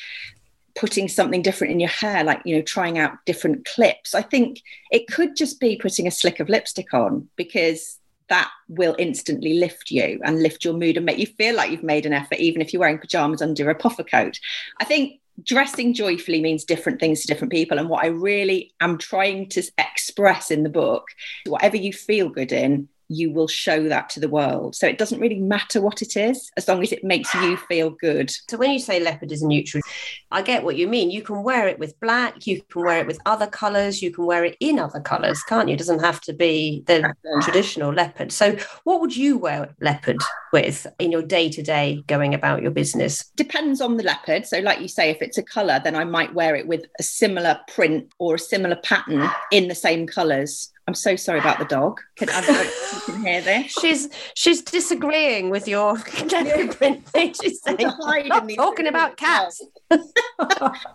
[0.76, 4.14] putting something different in your hair, like, you know, trying out different clips.
[4.14, 8.96] I think it could just be putting a slick of lipstick on because that will
[8.98, 12.12] instantly lift you and lift your mood and make you feel like you've made an
[12.12, 14.38] effort, even if you're wearing pajamas under a puffer coat.
[14.78, 17.78] I think dressing joyfully means different things to different people.
[17.78, 21.08] And what I really am trying to express in the book,
[21.46, 24.74] whatever you feel good in, you will show that to the world.
[24.74, 27.90] So it doesn't really matter what it is, as long as it makes you feel
[27.90, 28.30] good.
[28.48, 29.82] So when you say leopard is a neutral,
[30.30, 31.10] I get what you mean.
[31.10, 34.26] You can wear it with black, you can wear it with other colours, you can
[34.26, 35.74] wear it in other colours, can't you?
[35.74, 38.32] It doesn't have to be the traditional leopard.
[38.32, 40.18] So what would you wear leopard
[40.52, 43.30] with in your day to day going about your business?
[43.36, 44.46] Depends on the leopard.
[44.46, 47.02] So, like you say, if it's a colour, then I might wear it with a
[47.02, 50.72] similar print or a similar pattern in the same colours.
[50.88, 52.00] I'm so sorry about the dog.
[52.14, 52.42] Can, I
[53.06, 53.72] can hear this.
[53.72, 55.94] She's she's disagreeing with your
[56.30, 57.34] leopard print thing.
[57.34, 57.90] She's saying,
[58.54, 59.60] talking about cats.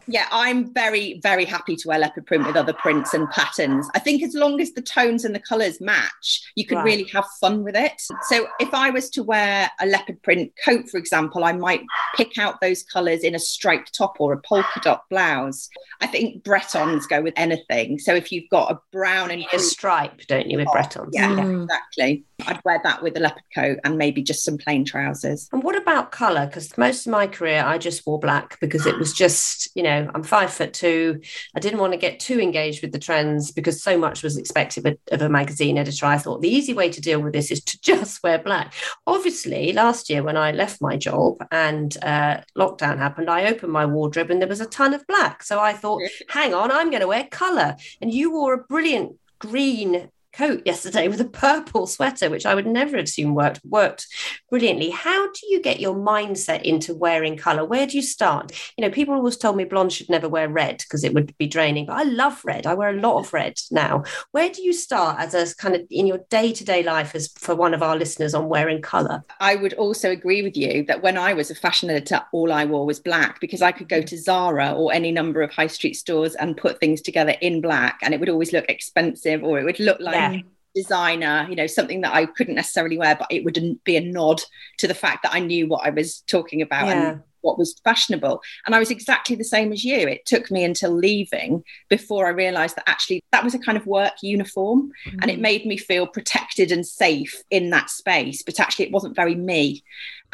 [0.07, 3.89] yeah, I'm very very happy to wear leopard print with other prints and patterns.
[3.93, 6.85] I think as long as the tones and the colours match, you can right.
[6.85, 8.01] really have fun with it.
[8.29, 11.83] So if I was to wear a leopard print coat, for example, I might
[12.15, 15.69] pick out those colours in a striped top or a polka dot blouse.
[15.99, 17.99] I think Bretons go with anything.
[17.99, 19.45] So if you've got a brown and
[19.81, 21.09] stripe, don't you, with oh, Bretons?
[21.11, 21.63] Yeah, mm.
[21.63, 22.23] exactly.
[22.45, 25.49] I'd wear that with a leopard coat and maybe just some plain trousers.
[25.51, 26.45] And what about colour?
[26.45, 30.07] Because most of my career, I just wore black because it was just, you know,
[30.13, 31.19] I'm five foot two.
[31.55, 34.99] I didn't want to get too engaged with the trends because so much was expected
[35.11, 36.05] of a magazine editor.
[36.05, 38.75] I thought the easy way to deal with this is to just wear black.
[39.07, 43.87] Obviously, last year when I left my job and uh, lockdown happened, I opened my
[43.87, 45.41] wardrobe and there was a ton of black.
[45.41, 47.77] So I thought, hang on, I'm going to wear colour.
[47.99, 52.67] And you wore a brilliant green coat yesterday with a purple sweater, which I would
[52.67, 54.07] never have assumed worked worked
[54.49, 54.89] brilliantly.
[54.89, 57.65] How do you get your mindset into wearing color?
[57.65, 58.51] Where do you start?
[58.77, 61.47] You know, people always told me blonde should never wear red because it would be
[61.47, 62.65] draining, but I love red.
[62.65, 64.03] I wear a lot of red now.
[64.31, 67.29] Where do you start as a kind of in your day to day life as
[67.37, 69.23] for one of our listeners on wearing color?
[69.39, 72.65] I would also agree with you that when I was a fashion editor, all I
[72.65, 74.05] wore was black because I could go mm.
[74.07, 77.99] to Zara or any number of high street stores and put things together in black
[78.01, 80.41] and it would always look expensive or it would look like yeah.
[80.75, 84.41] designer, you know, something that I couldn't necessarily wear, but it would be a nod
[84.77, 87.09] to the fact that I knew what I was talking about yeah.
[87.11, 88.41] and what was fashionable.
[88.65, 90.07] And I was exactly the same as you.
[90.07, 93.85] It took me until leaving before I realized that actually that was a kind of
[93.85, 95.19] work uniform mm-hmm.
[95.21, 95.41] and it mm.
[95.41, 99.83] made me feel protected and safe in that space, but actually it wasn't very me.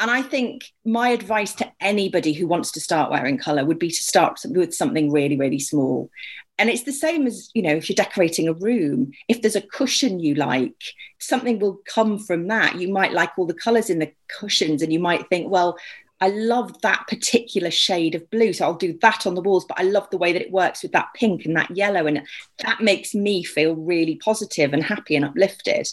[0.00, 3.90] And I think my advice to anybody who wants to start wearing color would be
[3.90, 6.10] to start with something really, really small
[6.58, 9.60] and it's the same as you know if you're decorating a room if there's a
[9.60, 10.82] cushion you like
[11.18, 14.92] something will come from that you might like all the colors in the cushions and
[14.92, 15.76] you might think well
[16.20, 18.52] I love that particular shade of blue.
[18.52, 20.82] So I'll do that on the walls, but I love the way that it works
[20.82, 22.06] with that pink and that yellow.
[22.06, 22.26] And
[22.64, 25.88] that makes me feel really positive and happy and uplifted.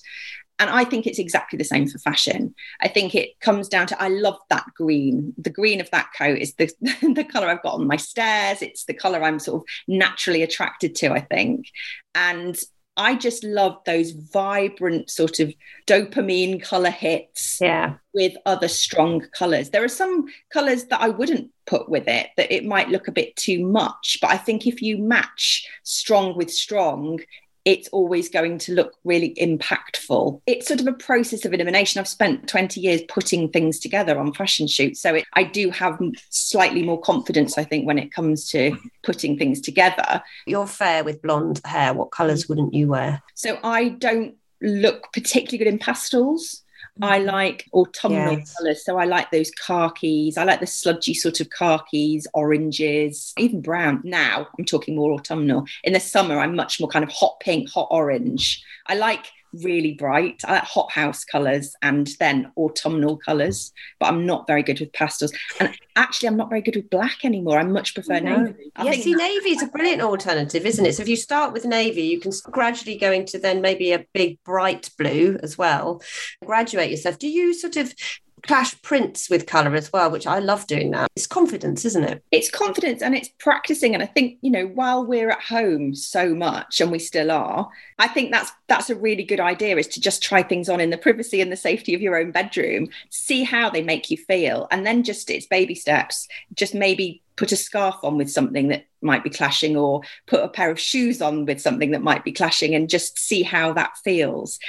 [0.57, 2.55] And I think it's exactly the same for fashion.
[2.81, 5.33] I think it comes down to I love that green.
[5.37, 8.61] The green of that coat is the, the color I've got on my stairs.
[8.61, 11.67] It's the color I'm sort of naturally attracted to, I think.
[12.13, 12.57] And
[12.97, 15.53] I just love those vibrant sort of
[15.85, 17.95] dopamine color hits yeah.
[18.13, 19.69] with other strong colors.
[19.69, 23.13] There are some colors that I wouldn't put with it that it might look a
[23.13, 27.19] bit too much, but I think if you match strong with strong,
[27.65, 30.39] it's always going to look really impactful.
[30.45, 31.99] It's sort of a process of elimination.
[31.99, 35.01] I've spent 20 years putting things together on fashion shoots.
[35.01, 35.99] So it, I do have
[36.30, 40.21] slightly more confidence, I think, when it comes to putting things together.
[40.45, 41.93] You're fair with blonde hair.
[41.95, 43.23] What colours wouldn't you wear?
[43.34, 46.62] So I don't look particularly good in pastels.
[47.01, 47.27] I mm-hmm.
[47.27, 48.55] like autumnal yes.
[48.55, 48.86] colours.
[48.86, 50.38] So I like those khakis.
[50.38, 54.01] I like the sludgy sort of khakis, oranges, even brown.
[54.03, 55.65] Now I'm talking more autumnal.
[55.84, 58.63] In the summer, I'm much more kind of hot pink, hot orange.
[58.88, 59.25] I like
[59.63, 60.41] really bright.
[60.45, 64.93] I like hot house colours and then autumnal colours, but I'm not very good with
[64.93, 65.31] pastels.
[65.59, 67.59] And actually, I'm not very good with black anymore.
[67.59, 68.43] I much prefer No.
[68.43, 68.71] navy.
[68.75, 70.95] I Yeah, see, navy is a brilliant alternative, isn't it?
[70.95, 74.43] So if you start with navy, you can gradually go into then maybe a big
[74.43, 76.01] bright blue as well.
[76.45, 77.19] Graduate yourself.
[77.19, 77.93] Do you sort of
[78.43, 81.09] clash prints with colour as well, which I love doing that?
[81.15, 82.23] It's confidence, isn't it?
[82.35, 86.35] it's confidence and it's practicing and i think you know while we're at home so
[86.35, 90.01] much and we still are i think that's that's a really good idea is to
[90.01, 93.43] just try things on in the privacy and the safety of your own bedroom see
[93.43, 97.57] how they make you feel and then just it's baby steps just maybe put a
[97.57, 101.45] scarf on with something that might be clashing or put a pair of shoes on
[101.45, 104.59] with something that might be clashing and just see how that feels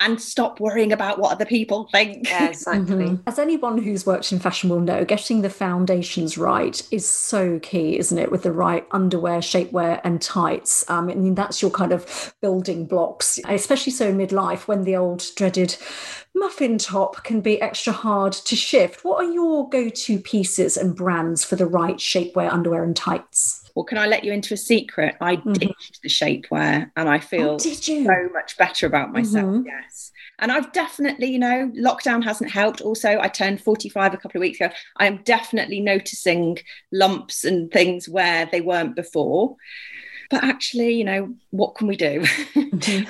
[0.00, 3.06] and stop worrying about what other people think Yeah, exactly.
[3.06, 3.22] Mhm.
[3.26, 7.98] As anyone who's worked in fashion will know, getting the foundations right is so key,
[7.98, 8.30] isn't it?
[8.30, 10.84] With the right underwear, shapewear, and tights.
[10.90, 14.96] Um, I mean, that's your kind of building blocks, especially so in midlife when the
[14.96, 15.76] old dreaded
[16.34, 19.04] muffin top can be extra hard to shift.
[19.04, 23.63] What are your go to pieces and brands for the right shapewear, underwear, and tights?
[23.74, 25.16] Well, can I let you into a secret?
[25.20, 25.54] I Mhm.
[25.58, 29.46] ditched the shapewear and I feel Oh, so much better about myself.
[29.46, 29.66] Mhm.
[29.66, 30.12] Yes.
[30.38, 32.80] And I've definitely, you know, lockdown hasn't helped.
[32.80, 34.72] Also, I turned 45 a couple of weeks ago.
[34.98, 36.58] I am definitely noticing
[36.92, 39.56] lumps and things where they weren't before.
[40.34, 42.24] But actually, you know, what can we do?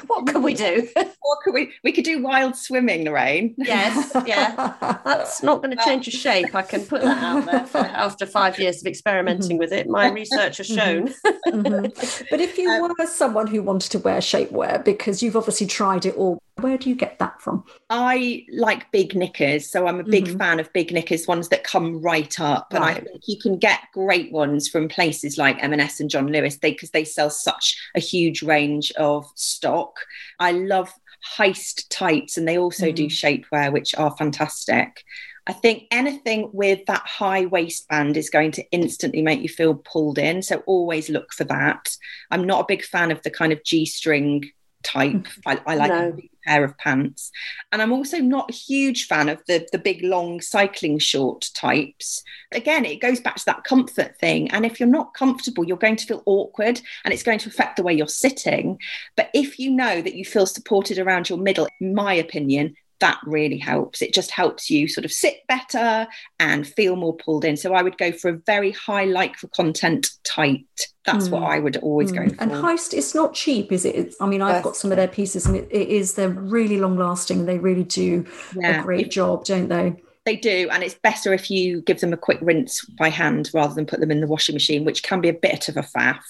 [0.07, 0.87] What can we do?
[1.21, 1.73] what can we?
[1.83, 3.55] We could do wild swimming, Lorraine.
[3.57, 4.75] yes, yeah.
[5.05, 6.55] That's not going to change your shape.
[6.55, 9.89] I can put that out there for, after five years of experimenting with it.
[9.89, 11.15] My research has shown.
[11.49, 12.29] Mhm.
[12.31, 16.05] But if you Um, were someone who wanted to wear shapewear, because you've obviously tried
[16.07, 17.65] it all, where do you get that from?
[17.91, 20.39] I like big knickers, so I'm a big Mhm.
[20.39, 22.73] fan of big knickers, ones that come right up.
[22.73, 26.57] And I think you can get great ones from places like M&S and John Lewis,
[26.57, 29.99] because they sell such a huge range of stock.
[30.39, 30.93] I love
[31.37, 35.03] heist tights, and they also do shapewear, which are fantastic.
[35.47, 40.19] I think anything with that high waistband is going to instantly make you feel pulled
[40.19, 40.41] in.
[40.43, 41.97] So always look for that.
[42.31, 44.51] I'm not a big fan of the kind of G string
[44.83, 45.27] type.
[45.45, 46.17] I, I like No.
[46.47, 47.31] Pair of pants.
[47.73, 52.23] And I'm also not a huge fan of the, the big long cycling short types.
[52.53, 54.51] Again, it goes back to that comfort thing.
[54.51, 57.77] And if you're not comfortable, you're going to feel awkward and it's going to affect
[57.77, 58.79] the way you're sitting.
[59.17, 63.21] But if you know that you feel supported around your middle, in my opinion, that
[63.25, 64.01] really helps.
[64.03, 66.07] It just helps you sort of sit better
[66.39, 67.57] and feel more pulled in.
[67.57, 70.65] So I would go for a very high like for content tight.
[71.05, 71.49] That's what Mm.
[71.49, 72.37] I would always go for.
[72.43, 73.95] And Heist, it's not cheap, is it?
[73.95, 76.15] It's, I mean, I've got some of their pieces, and it, it is.
[76.15, 78.25] They're really long lasting, and they really do
[78.57, 78.81] Yeah.
[78.81, 79.97] a great job, don't they?
[80.25, 83.75] They do, and it's better if you give them a quick rinse by hand rather
[83.75, 86.23] than put them in the washing machine, which can be a bit of a faff.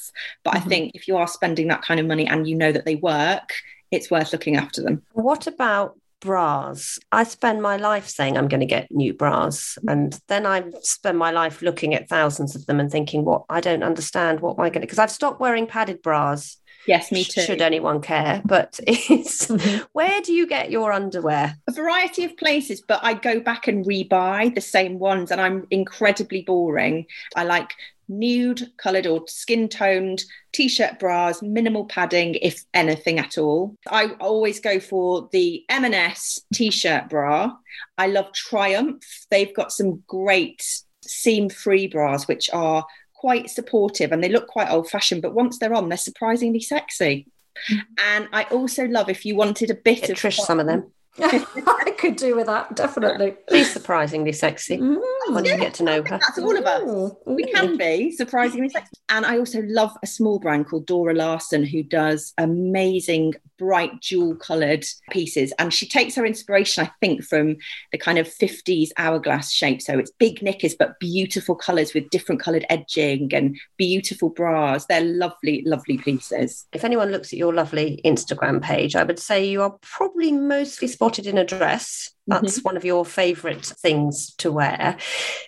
[0.43, 0.57] But Mhm.
[0.57, 2.97] I think if you are spending that kind of money and you know that they
[2.97, 3.51] work,
[3.93, 5.03] it's worth looking after them.
[5.13, 6.99] What about bras?
[7.13, 11.19] I spend my life saying I'm going to get new bras, and then I spend
[11.19, 13.45] my life looking at thousands of them and thinking, "What?
[13.49, 14.41] I don't understand.
[14.41, 16.57] What am I going to?" Because I've stopped wearing padded bras.
[16.87, 17.41] Yes, me too.
[17.41, 18.43] Should anyone care?
[18.45, 19.87] But it's Mhm.
[19.93, 21.55] where do you get your underwear?
[21.67, 25.67] a variety of places, but I go back and rebuy the same ones, and I'm
[25.71, 27.07] incredibly boring.
[27.37, 27.71] I like
[28.09, 33.77] nude coloured or skin toned t-shirt bras, minimal padding, if anything at all.
[33.89, 37.53] I always go for the M&S t-shirt bra.
[37.99, 39.05] I love Triumph.
[39.31, 40.65] They've got some great
[41.03, 45.89] seam-free bras, which are quite supportive and they look quite old-fashioned, but once they're on,
[45.89, 47.27] they're surprisingly sexy.
[47.71, 47.81] Mm.
[48.05, 50.93] And I also love if you wanted a bit Get of Trish some of them.
[51.21, 53.35] I could do with that, definitely.
[53.51, 54.99] She's surprisingly sexy Mm.
[55.31, 56.19] once you get to know her.
[56.19, 56.83] That's all of us.
[56.83, 58.97] Ooh, We can be surprisingly sexy.
[59.09, 64.35] And I also love a small brand called Dora Larsen who does amazing bright jewel
[64.35, 65.53] coloured pieces.
[65.59, 67.57] And she takes her inspiration, I think, from
[67.93, 69.81] the kind of 50s hourglass shape.
[69.81, 74.87] So it's big knickers, but beautiful colours with different coloured edging and beautiful bras.
[74.87, 76.67] They're lovely, lovely pieces.
[76.73, 80.89] If anyone looks at your lovely Instagram page, I would say you are probably mostly
[81.05, 82.14] spotted in a dress.
[82.27, 82.65] That's mm-hmm.
[82.65, 84.97] one of your favourite things to wear.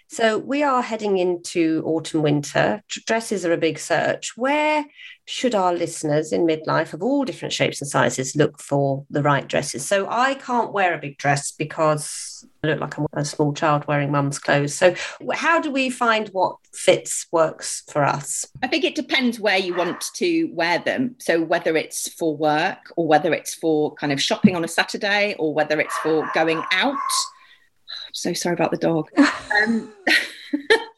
[0.08, 2.82] So we are heading into autumn winter.
[3.06, 4.36] Dresses are a big search.
[4.36, 4.84] Where
[5.24, 9.48] should our listeners in midlife of all different shapes and sizes look for the right
[9.48, 9.84] dresses?
[9.84, 13.86] So I can't wear a big dress because I look like I'm a small child
[13.88, 14.74] wearing mum's clothes.
[14.74, 14.94] So
[15.34, 18.46] how do we find what fits, works for us?
[18.62, 21.16] I think it depends where you want to wear them.
[21.18, 25.34] So whether it's for work or whether it's for kind of shopping on a Saturday
[25.38, 26.94] or whether it's for going out.
[26.94, 29.10] I'm so sorry about the dog.
[29.56, 29.90] Um,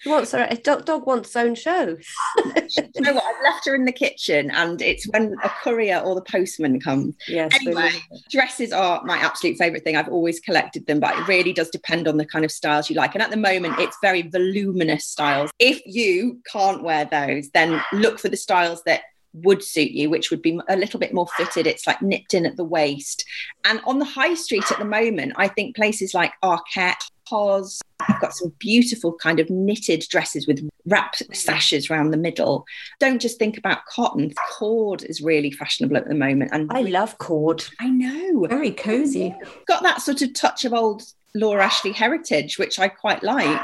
[0.09, 1.97] wants her, a dog, dog wants own show.
[2.37, 3.25] you know what?
[3.25, 7.15] I've left her in the kitchen, and it's when a courier or the postman comes.
[7.29, 7.53] Yes.
[7.55, 7.91] Anyway,
[8.31, 9.97] dresses are my absolute favorite thing.
[9.97, 12.97] I've always collected them, but it really does depend on the kind of styles you
[12.97, 13.15] like.
[13.15, 15.51] And at the moment, it's very voluminous styles.
[15.59, 20.31] If you can't wear those, then look for the styles that would suit you, which
[20.31, 21.67] would be a little bit more fitted.
[21.67, 23.25] It's like nipped in at the waist.
[23.65, 26.97] And on the high street at the moment, I think places like Arket,
[27.29, 32.65] Hoz, I've got some beautiful kind of knitted dresses with wrap sashes around the middle.
[33.01, 34.33] Don't just think about cotton.
[34.53, 36.51] Cord is really fashionable at the moment.
[36.53, 37.65] And I love cord.
[37.81, 38.47] I know.
[38.47, 39.35] Very cozy.
[39.67, 41.03] Got that sort of touch of old
[41.35, 43.61] Laura Ashley heritage, which I quite like.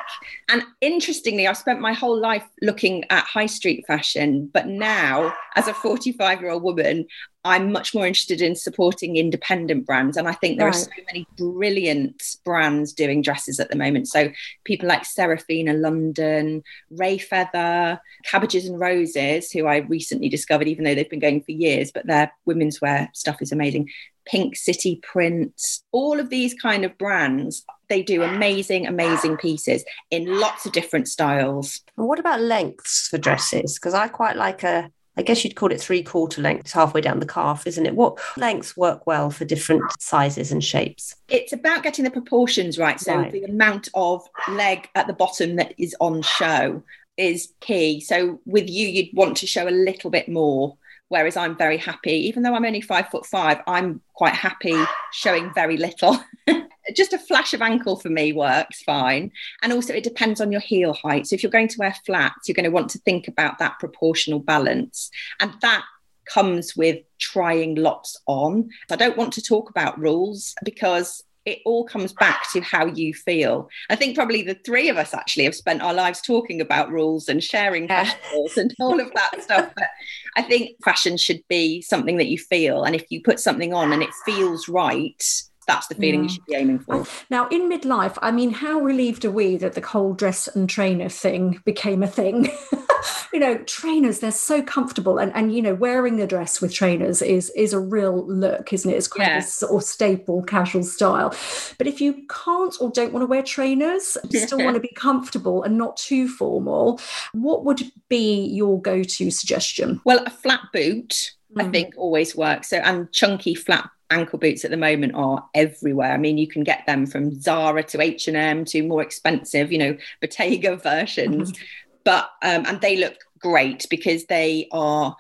[0.49, 5.69] And interestingly, I've spent my whole life looking at high street fashion, but now, as
[5.69, 7.07] a 45 year old woman,
[7.45, 10.17] I'm much more interested in supporting independent brands.
[10.17, 10.75] And I think there right.
[10.75, 14.09] are so many brilliant brands doing dresses at the moment.
[14.09, 14.31] So
[14.65, 20.95] people like Serafina London, Rae Feather, Cabbages and Roses, who I recently discovered, even though
[20.95, 23.91] they've been going for years, but their women's wear stuff is amazing.
[24.27, 30.41] Pink City Prints, all of these kind of brands, they do amazing, amazing pieces in
[30.41, 31.83] lots of different styles.
[31.99, 33.79] And what about lengths for dresses?
[33.79, 36.73] Because I quite like a I guess you'd call it three quarter length.
[36.73, 37.95] Halfway down the calf, isn't it?
[37.95, 41.15] What lengths work well for different sizes and shapes?
[41.29, 42.99] It's about getting the proportions right.
[42.99, 43.33] So right.
[43.33, 46.83] the amount of leg at the bottom that is on show
[47.17, 48.01] is key.
[48.01, 50.77] So with you, you'd want to show a little bit more
[51.09, 54.75] whereas I'm very happy, even though I'm only five foot five, I'm quite happy
[55.13, 56.19] showing very little.
[56.95, 59.31] Just a flash of ankle for me works fine.
[59.63, 61.27] And also, it depends on your heel height.
[61.27, 63.79] So, if you're going to wear flats, you're going to want to think about that
[63.79, 65.11] proportional balance.
[65.41, 65.85] And that
[66.27, 68.69] comes with trying lots on.
[68.91, 73.13] I don't want to talk about rules because it all comes back to how you
[73.13, 73.69] feel.
[73.91, 77.29] I think probably the three of us actually have spent our lives talking about rules
[77.29, 78.11] and sharing yeah.
[78.33, 79.71] rules and all of that stuff.
[79.77, 79.89] But
[80.37, 82.85] I think fashion should be something that you feel.
[82.85, 85.23] And if you put something on and it feels right,
[85.65, 86.23] that's the feeling yeah.
[86.23, 87.07] you should be aiming for.
[87.31, 91.09] Now, in midlife, I mean, how relieved are we that the whole dress and trainer
[91.09, 92.51] thing became a thing?
[93.33, 95.19] you know, trainers, they're so comfortable.
[95.19, 98.91] And, and, you know, wearing a dress with trainers is is a real look, isn't
[98.91, 98.95] it?
[98.95, 99.39] It's quite yeah.
[99.39, 101.35] a sort of staple casual style.
[101.79, 104.93] But if you can't or don't want to wear trainers, you still want to be
[104.95, 107.01] comfortable and not too formal,
[107.33, 110.01] what would be your go to suggestion?
[110.05, 111.33] Well, a flat boot.
[111.57, 111.73] I mm.
[111.73, 112.71] think always works.
[112.71, 116.13] So and chunky flat ankle boots at the moment are everywhere.
[116.13, 119.73] I mean, you can get them from Zara to H and M to more expensive,
[119.73, 121.65] you know, Bottega versions, mm-hmm.
[122.05, 125.17] but um, and they look great because they are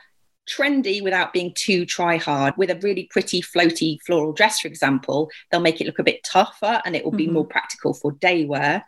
[0.48, 2.54] trendy without being too try hard.
[2.56, 6.24] With a really pretty floaty floral dress, for example, they'll make it look a bit
[6.24, 7.34] tougher and it will be mm-hmm.
[7.34, 8.84] more practical for day wear.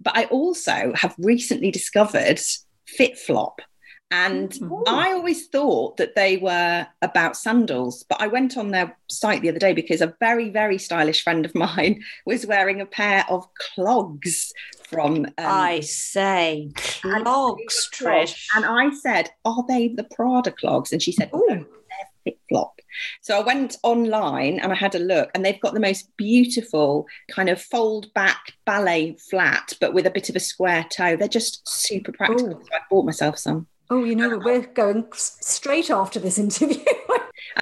[0.00, 2.40] But I also have recently discovered
[2.98, 3.58] FitFlop.
[4.10, 4.84] And Ooh.
[4.86, 9.50] I always thought that they were about sandals, but I went on their site the
[9.50, 13.46] other day because a very, very stylish friend of mine was wearing a pair of
[13.74, 14.52] clogs
[14.84, 15.26] from.
[15.26, 18.46] Um, I say, clogs, Trish.
[18.54, 20.92] And I said, Are they the Prada clogs?
[20.92, 21.66] And she said, Oh, they're
[22.26, 22.70] FitFlop.
[23.20, 27.06] So I went online and I had a look, and they've got the most beautiful
[27.30, 31.16] kind of fold back ballet flat, but with a bit of a square toe.
[31.16, 32.60] They're just super practical.
[32.62, 33.66] So I bought myself some.
[33.90, 36.84] Oh, you know, we're going straight after this interview.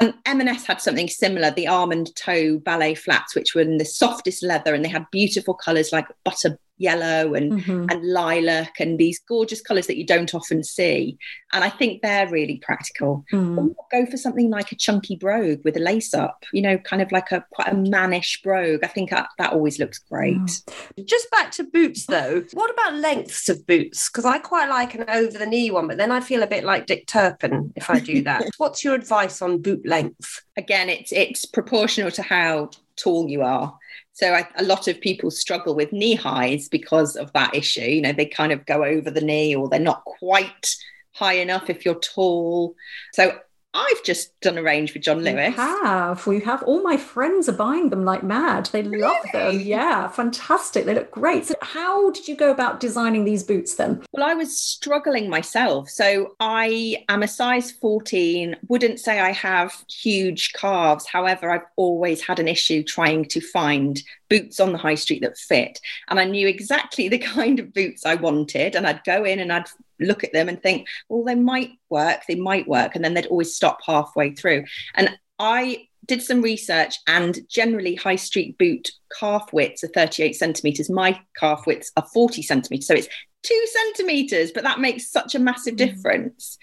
[0.01, 4.43] and M&S had something similar, the almond toe ballet flats, which were in the softest
[4.43, 7.87] leather and they had beautiful colours like butter yellow and mm-hmm.
[7.91, 11.19] and lilac and these gorgeous colors that you don't often see.
[11.53, 13.25] And i think they're really practical.
[13.33, 13.59] Mm.
[13.59, 17.01] or go for something like a chunky brogue with a lace up you know kind
[17.01, 18.81] of like a quite a mannish brogue.
[18.83, 20.37] I think that, that always looks great.
[20.37, 21.05] Mm.
[21.05, 22.45] just back to boots though.
[22.53, 24.09] What about lengths of boots?
[24.11, 26.65] Because i quite like an over the knee one but then i feel a bit
[26.65, 28.45] like dick turpin if i do that.
[28.59, 30.43] What's your advice on boot length?
[30.57, 33.77] Again it's it's proportional to how tall you are
[34.17, 37.83] so I, a lot of people struggle with knee highs because of that issue.
[37.83, 40.75] You know, they kind of go over the knee or they're not quite
[41.13, 42.75] high enough if you're tall.
[43.13, 43.39] So
[43.77, 45.55] I've just done a range with John Lewis.
[45.55, 46.27] We have.
[46.27, 46.63] We have.
[46.63, 48.71] All my friends are buying them like mad.
[48.73, 49.03] They really?
[49.03, 49.61] love them.
[49.61, 50.87] Yeah, fantastic.
[50.87, 51.45] They look great.
[51.45, 54.03] So, how did you go about designing these boots then?
[54.13, 55.91] Well, I was struggling myself.
[55.91, 58.57] So, I am a size 14.
[58.69, 61.07] Wouldn't say I have huge calves.
[61.07, 65.39] However, I've always had an issue trying to find boots on the high street that
[65.39, 65.81] fit.
[66.09, 68.75] And I knew exactly the kind of boots I wanted.
[68.75, 69.69] And I'd go in and I'd
[70.01, 72.95] look at them and think, well, they might work, they might work.
[72.95, 74.65] And then they'd always stop halfway through.
[74.95, 80.89] And I did some research and generally high street boot calf widths are 38 centimeters.
[80.89, 82.87] My calf widths are 40 centimeters.
[82.87, 83.09] So it's
[83.43, 85.79] two centimeters, but that makes such a massive Mm.
[85.79, 86.59] difference.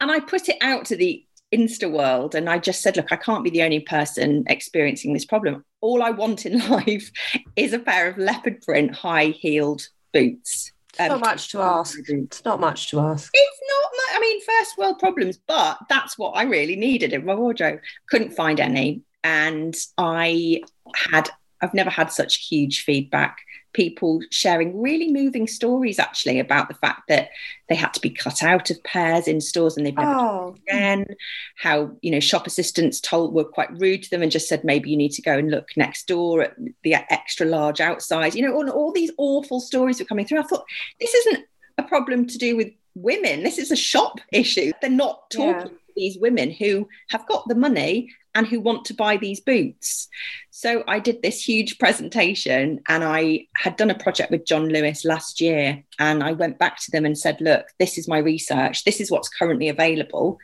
[0.00, 3.16] And I put it out to the Insta world and I just said, look, I
[3.16, 5.64] can't be the only person experiencing this problem.
[5.80, 7.10] All I want in life
[7.56, 10.72] is a pair of leopard print high heeled boots.
[10.90, 11.98] It's Um, not much to ask.
[12.08, 13.30] It's not much to ask.
[13.32, 17.24] It's not, mu- I mean, first world problems, but that's what I really needed in
[17.24, 17.80] my wardrobe.
[18.10, 19.02] Couldn't find any.
[19.24, 20.62] And I
[21.12, 21.28] had,
[21.62, 23.38] I've never had such huge feedback.
[23.74, 27.28] People sharing really moving stories actually about the fact that
[27.68, 31.06] they had to be cut out of pairs in stores and they've never Oh, again.
[31.56, 34.90] How you know shop assistants told were quite rude to them and just said maybe
[34.90, 38.34] you need to go and look next door at the extra large outside.
[38.34, 40.40] You know all, all these awful stories were coming through.
[40.40, 40.64] I thought
[41.00, 41.44] this isn't
[41.76, 43.42] a problem to do with women.
[43.42, 44.72] This is a shop issue.
[44.80, 45.64] They're not talking Yeah.
[45.64, 50.08] to these women who have got the money and who want to buy these boots
[50.50, 55.04] so i did this huge presentation and i had done a project with john lewis
[55.04, 58.84] last year and i went back to them and said look this is my research
[58.84, 60.38] this is what's currently available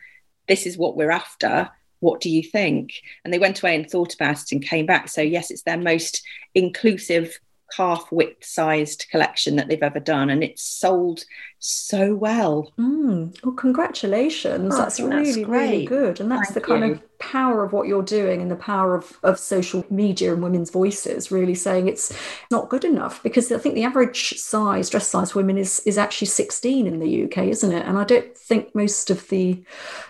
[0.47, 1.69] this is what we're after.
[1.99, 2.93] What do you think?
[3.23, 5.09] And they went away and thought about it and came back.
[5.09, 6.21] So, yes, it's their most
[6.53, 7.39] inclusive
[7.75, 10.29] calf width sized collection that they've ever done.
[10.29, 11.25] And it's sold
[11.59, 12.71] so well.
[12.77, 13.35] Mm.
[13.43, 14.73] Well, congratulations.
[14.73, 16.19] Oh, that's really, that's really good.
[16.19, 16.91] And that's Thank the kind you.
[16.93, 20.69] of power of what you're doing and the power of, of social media and women's
[20.69, 22.15] voices really saying it's
[22.51, 23.21] not good enough.
[23.23, 27.23] Because I think the average size, dress size women is, is actually 16 in the
[27.25, 27.85] UK, isn't it?
[27.85, 29.63] And I don't think most of the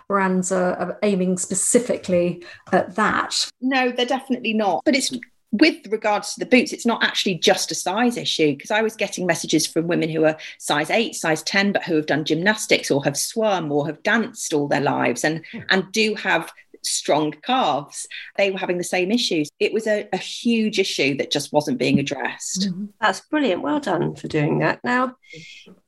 [0.07, 3.49] brands are, are aiming specifically at that.
[3.61, 4.83] No, they're definitely not.
[4.85, 5.11] But it's
[5.59, 8.95] with regards to the boots, it's not actually just a size issue because I was
[8.95, 12.91] getting messages from women who are size eight, size 10, but who have done gymnastics
[12.91, 15.59] or have swum or have danced all their lives and, hmm.
[15.69, 16.51] and do have
[16.83, 18.07] strong calves.
[18.37, 19.49] They were having the same issues.
[19.59, 22.65] It was a, a huge issue that just wasn't being addressed.
[22.65, 22.85] Hmm.
[23.01, 23.61] That's brilliant.
[23.61, 24.79] Well done for doing that.
[24.83, 25.15] Now,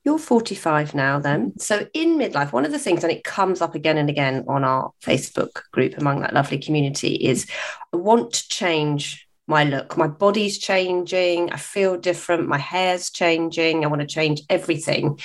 [0.03, 1.57] you're 45 now, then.
[1.59, 4.63] So, in midlife, one of the things, and it comes up again and again on
[4.63, 7.47] our Facebook group among that lovely community, is
[7.93, 9.97] I want to change my look.
[9.97, 11.51] My body's changing.
[11.51, 12.47] I feel different.
[12.47, 13.83] My hair's changing.
[13.83, 15.19] I want to change everything.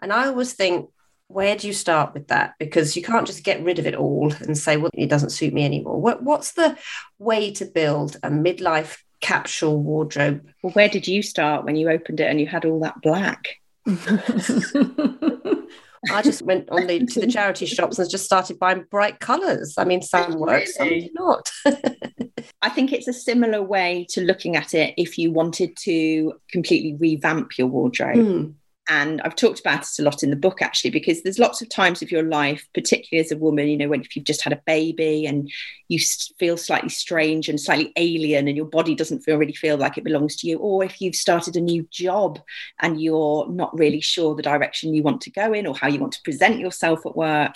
[0.00, 0.90] And I always think,
[1.26, 2.54] where do you start with that?
[2.58, 5.52] Because you can't just get rid of it all and say, well, it doesn't suit
[5.52, 6.00] me anymore.
[6.00, 6.76] What, what's the
[7.18, 10.46] way to build a midlife capsule wardrobe?
[10.62, 13.56] Well, where did you start when you opened it and you had all that black?
[16.12, 19.74] I just went on the, to the charity shops and just started buying bright colours.
[19.78, 21.50] I mean, some work, some do not.
[22.62, 26.94] I think it's a similar way to looking at it if you wanted to completely
[26.94, 28.16] revamp your wardrobe.
[28.16, 28.50] Hmm.
[28.86, 31.70] And I've talked about it a lot in the book actually, because there's lots of
[31.70, 34.52] times of your life, particularly as a woman, you know, when if you've just had
[34.52, 35.50] a baby and
[35.88, 35.98] you
[36.38, 40.04] feel slightly strange and slightly alien and your body doesn't feel really feel like it
[40.04, 42.38] belongs to you, or if you've started a new job
[42.80, 45.98] and you're not really sure the direction you want to go in or how you
[45.98, 47.54] want to present yourself at work.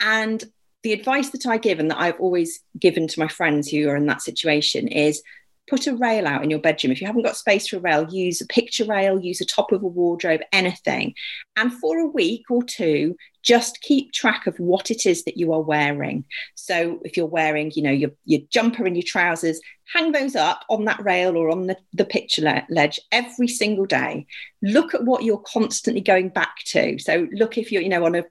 [0.00, 0.42] And
[0.84, 3.96] the advice that I give and that I've always given to my friends who are
[3.96, 5.22] in that situation is
[5.68, 6.92] put a rail out in your bedroom.
[6.92, 9.72] If you haven't got space for a rail, use a picture rail, use a top
[9.72, 11.14] of a wardrobe, anything.
[11.56, 15.54] And for a week or two, just keep track of what it is that you
[15.54, 16.24] are wearing.
[16.54, 19.58] So if you're wearing, you know, your, your jumper and your trousers,
[19.90, 23.86] hang those up on that rail or on the, the picture le- ledge every single
[23.86, 24.26] day.
[24.60, 26.98] Look at what you're constantly going back to.
[26.98, 28.24] So look if you're, you know, on a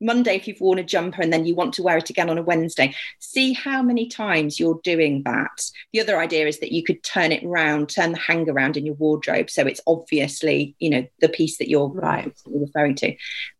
[0.00, 2.38] Monday, if you've worn a jumper and then you want to wear it again on
[2.38, 5.70] a Wednesday, see how many times you're doing that.
[5.92, 8.86] The other idea is that you could turn it round, turn the hanger around in
[8.86, 9.50] your wardrobe.
[9.50, 12.32] So it's obviously, you know, the piece that you're Right.
[12.46, 13.14] referring to.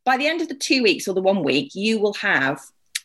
[0.04, 2.60] By the end of the two weeks or the one week, you will have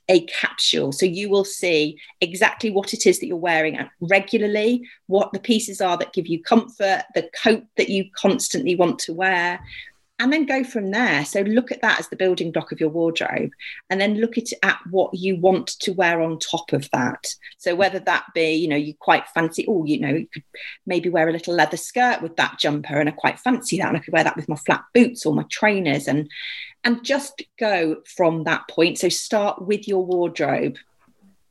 [0.08, 0.92] a capsule.
[0.92, 5.82] So you will see exactly what it is that you're wearing regularly, what the pieces
[5.82, 9.60] are that give you comfort, the coat that you constantly want to wear,
[10.18, 11.26] and then go from there.
[11.26, 13.52] So look at that as the building block of your wardrobe,
[13.90, 17.28] and then look at at what you want to wear on top of that.
[17.58, 20.44] So whether that be, you know, you quite fancy, oh, you know, you could
[20.86, 23.98] maybe wear a little leather skirt with that jumper, and I quite fancy that, and
[23.98, 26.30] I could wear that with my flat boots or my trainers, and
[26.84, 29.00] and just go from that point.
[29.00, 30.78] So start with your wardrobe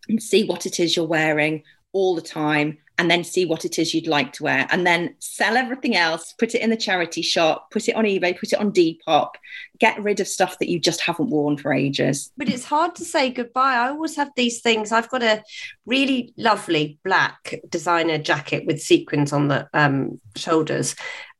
[0.08, 3.78] and see what it is you're wearing all the time and then see what it
[3.78, 7.22] is you'd like to wear and then sell everything else put it in the charity
[7.22, 9.30] shop put it on ebay put it on depop
[9.78, 13.05] get rid of stuff that you just haven't worn for ages But it's hard to
[13.05, 13.74] say goodbye.
[13.74, 14.92] I always have these things.
[14.92, 15.42] I've got a
[15.86, 20.95] really lovely black designer jacket with sequins on the um, shoulders.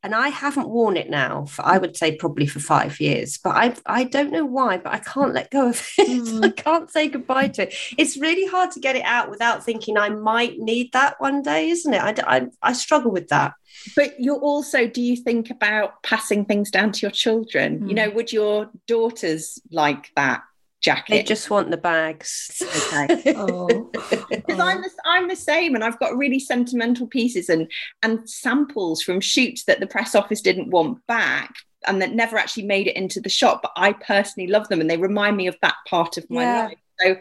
[0.05, 3.39] And I haven't worn it now for I would say probably for five years.
[3.39, 6.05] But I I don't know why, but I can't let go of it.
[6.15, 6.45] Mm.
[6.45, 7.75] I can't say goodbye to it.
[7.99, 11.71] It's really hard to get it out without thinking I might need that one day,
[11.71, 12.01] isn't it?
[12.01, 13.55] I I, I struggle with that.
[13.97, 17.81] But you're also, do you think about passing things down to your children?
[17.81, 17.89] Mm.
[17.89, 20.43] You know, would your daughters like that?
[20.85, 21.11] Jacket.
[21.11, 22.63] They just want the bags.
[22.63, 23.35] Okay.
[23.37, 23.91] oh.
[24.31, 27.71] Because I'm the, I'm the same, and I've got really sentimental pieces and
[28.03, 31.55] and samples from shoots that the press office didn't want back
[31.87, 33.63] and that never actually made it into the shop.
[33.63, 36.65] But I personally love them, and they remind me of that part of my yeah.
[36.67, 36.79] life.
[37.01, 37.17] So,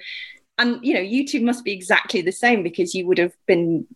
[0.57, 3.87] and you know, you two must be exactly the same because you would have been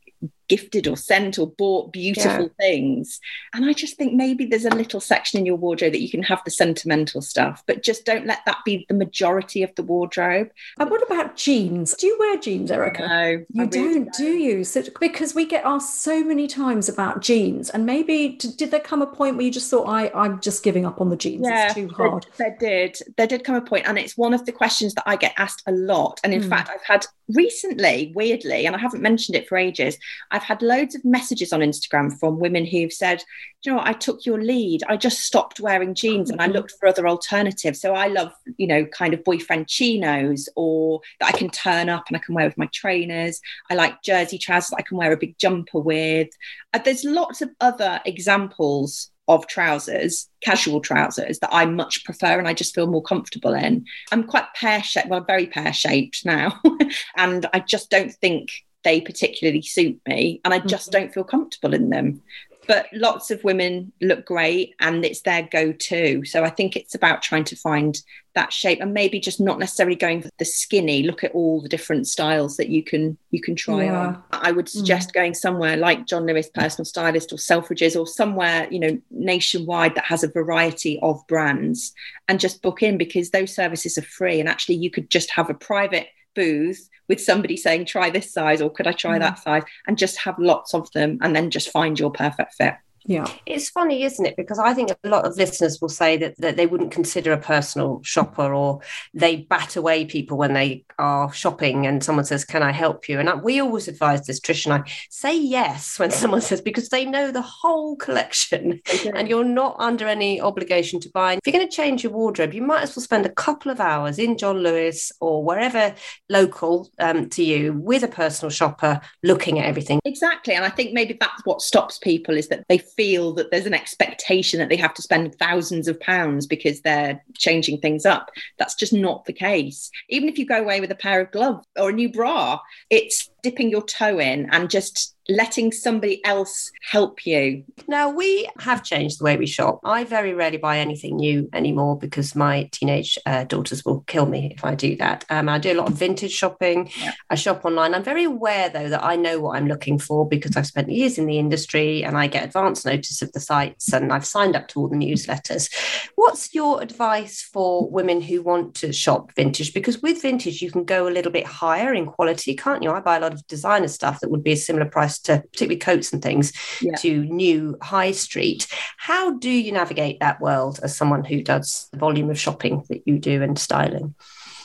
[0.48, 2.50] gifted or sent or bought beautiful yeah.
[2.60, 3.20] things.
[3.54, 6.24] And I just think maybe there's a little section in your wardrobe that you can
[6.24, 10.50] have the sentimental stuff, but just don't let that be the majority of the wardrobe.
[10.80, 11.93] And what about jeans?
[11.95, 13.08] Do you wear jeans, Erica?
[13.08, 14.64] No, you really don't, don't, do you?
[14.64, 19.02] So, because we get asked so many times about jeans, and maybe did there come
[19.02, 21.45] a point where you just thought, I, I'm just giving up on the jeans?
[21.48, 22.26] Yeah, it's too hard.
[22.38, 23.00] There, there did.
[23.18, 25.64] There did come a point, and it's one of the questions that I get asked
[25.68, 26.20] a lot.
[26.24, 26.50] And in mm.
[26.50, 29.98] fact, I've had recently, weirdly, and I haven't mentioned it for ages,
[30.32, 33.24] I've had loads of messages on Instagram from women who've said,
[33.64, 34.84] you know what, I took your lead.
[34.88, 37.82] I just stopped wearing jeans and I looked for other alternatives.
[37.82, 42.06] So I love, you know, kind of boyfriend chinos or that I can turn up
[42.08, 43.42] and I can wear with my trainers.
[43.70, 46.30] I like jersey trousers that I can wear a big jumper with.
[46.74, 52.48] Uh, there's lots of other examples of trousers, casual trousers that I much prefer and
[52.48, 53.86] I just feel more comfortable in.
[54.12, 56.62] I'm quite pear shaped, well, very pear shaped now.
[57.18, 58.50] and I just don't think
[58.84, 60.40] they particularly suit me.
[60.46, 61.02] And I just mm-hmm.
[61.02, 62.22] don't feel comfortable in them
[62.68, 67.22] but lots of women look great and it's their go-to so i think it's about
[67.22, 68.01] trying to find
[68.36, 71.70] that shape and maybe just not necessarily going for the skinny look at all the
[71.70, 74.07] different styles that you can you can try yeah.
[74.07, 74.70] on i would mm.
[74.70, 75.13] suggest mm.
[75.13, 80.05] going somewhere like john lewis personal stylist or selfridges or somewhere you know nationwide that
[80.05, 81.93] has a variety of brands
[82.28, 85.49] and just book in because those services are free and actually you could just have
[85.49, 86.07] a private
[86.38, 89.22] booth with somebody saying try this size or could i try mm.
[89.22, 92.76] that size and just have lots of them and then just find your perfect fit
[93.08, 93.26] yeah.
[93.45, 94.36] It's funny, isn't it?
[94.36, 97.38] Because I think a lot of listeners will say that, that they wouldn't consider a
[97.38, 98.82] personal shopper or
[99.14, 103.18] they bat away people when they are shopping and someone says, Can I help you?
[103.18, 106.89] And I, we always advise this, Trish and I, say yes when someone says, because
[106.89, 108.82] they know the whole collection
[109.16, 111.36] and you're not under any obligation to buy.
[111.36, 113.80] If you're going to change your wardrobe, you might as well spend a couple of
[113.80, 115.95] hours in John Lewis or wherever
[116.28, 120.01] local um, to you with a personal shopper looking at everything.
[120.03, 120.55] Exactly.
[120.55, 123.74] And I think maybe that's what stops people is that they feel that there's an
[123.74, 128.32] expectation that they have to spend thousands of pounds because they're changing things up.
[128.58, 129.89] That's just not the case.
[130.10, 133.30] Even if you go away with a pair of gloves or a new bra, it's
[133.42, 137.64] dipping your toe in and just letting somebody else help you?
[137.88, 139.82] Now, we have changed the way we shop.
[139.84, 144.54] I very rarely buy anything new anymore because my teenage uh, daughters will kill me
[144.56, 145.26] if I do that.
[145.30, 146.90] Um, I do a lot of vintage shopping.
[147.00, 147.14] Yeah.
[147.30, 147.94] I shop online.
[147.94, 151.18] I'm very aware, though, that I know what I'm looking for because I've spent years
[151.18, 154.68] in the industry and I get advance notice of the sites and I've signed up
[154.70, 155.70] to all the newsletters.
[156.16, 159.74] What's your advice for women who want to shop vintage?
[159.74, 162.92] Because with vintage, you can go a little bit higher in quality, can't you?
[162.92, 165.78] I buy a lot of designer stuff that would be a similar price to particularly
[165.78, 166.96] coats and things yeah.
[166.98, 168.68] to new high street.
[168.98, 173.08] How do you navigate that world as someone who does the volume of shopping that
[173.08, 174.16] you do and styling?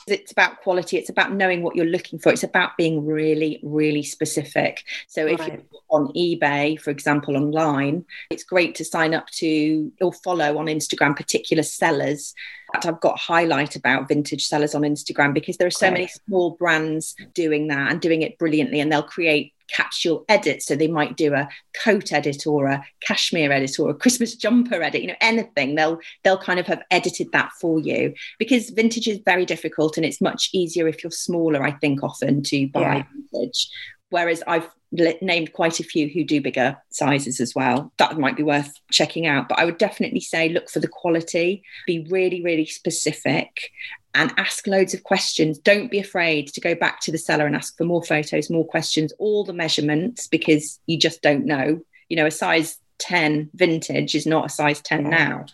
[0.08, 4.02] it's about quality it's about knowing what you're looking for it's about being really really
[4.02, 5.52] specific so if right.
[5.52, 10.66] you're on ebay for example online it's great to sign up to or follow on
[10.66, 12.34] instagram particular sellers
[12.74, 15.94] I've got highlight about vintage sellers on Instagram because there are so okay.
[15.94, 20.66] many small brands doing that and doing it brilliantly, and they'll create capsule edits.
[20.66, 21.48] So they might do a
[21.82, 25.74] coat edit or a cashmere edit or a Christmas jumper edit, you know, anything.
[25.74, 30.06] They'll they'll kind of have edited that for you because vintage is very difficult and
[30.06, 33.04] it's much easier if you're smaller, I think, often to buy yeah.
[33.32, 33.68] vintage.
[34.12, 37.92] Whereas I've named quite a few who do bigger sizes as well.
[37.96, 39.48] That might be worth checking out.
[39.48, 43.70] But I would definitely say look for the quality, be really, really specific,
[44.14, 45.58] and ask loads of questions.
[45.58, 48.66] Don't be afraid to go back to the seller and ask for more photos, more
[48.66, 51.80] questions, all the measurements, because you just don't know.
[52.10, 55.46] You know, a size 10 vintage is not a size 10 now.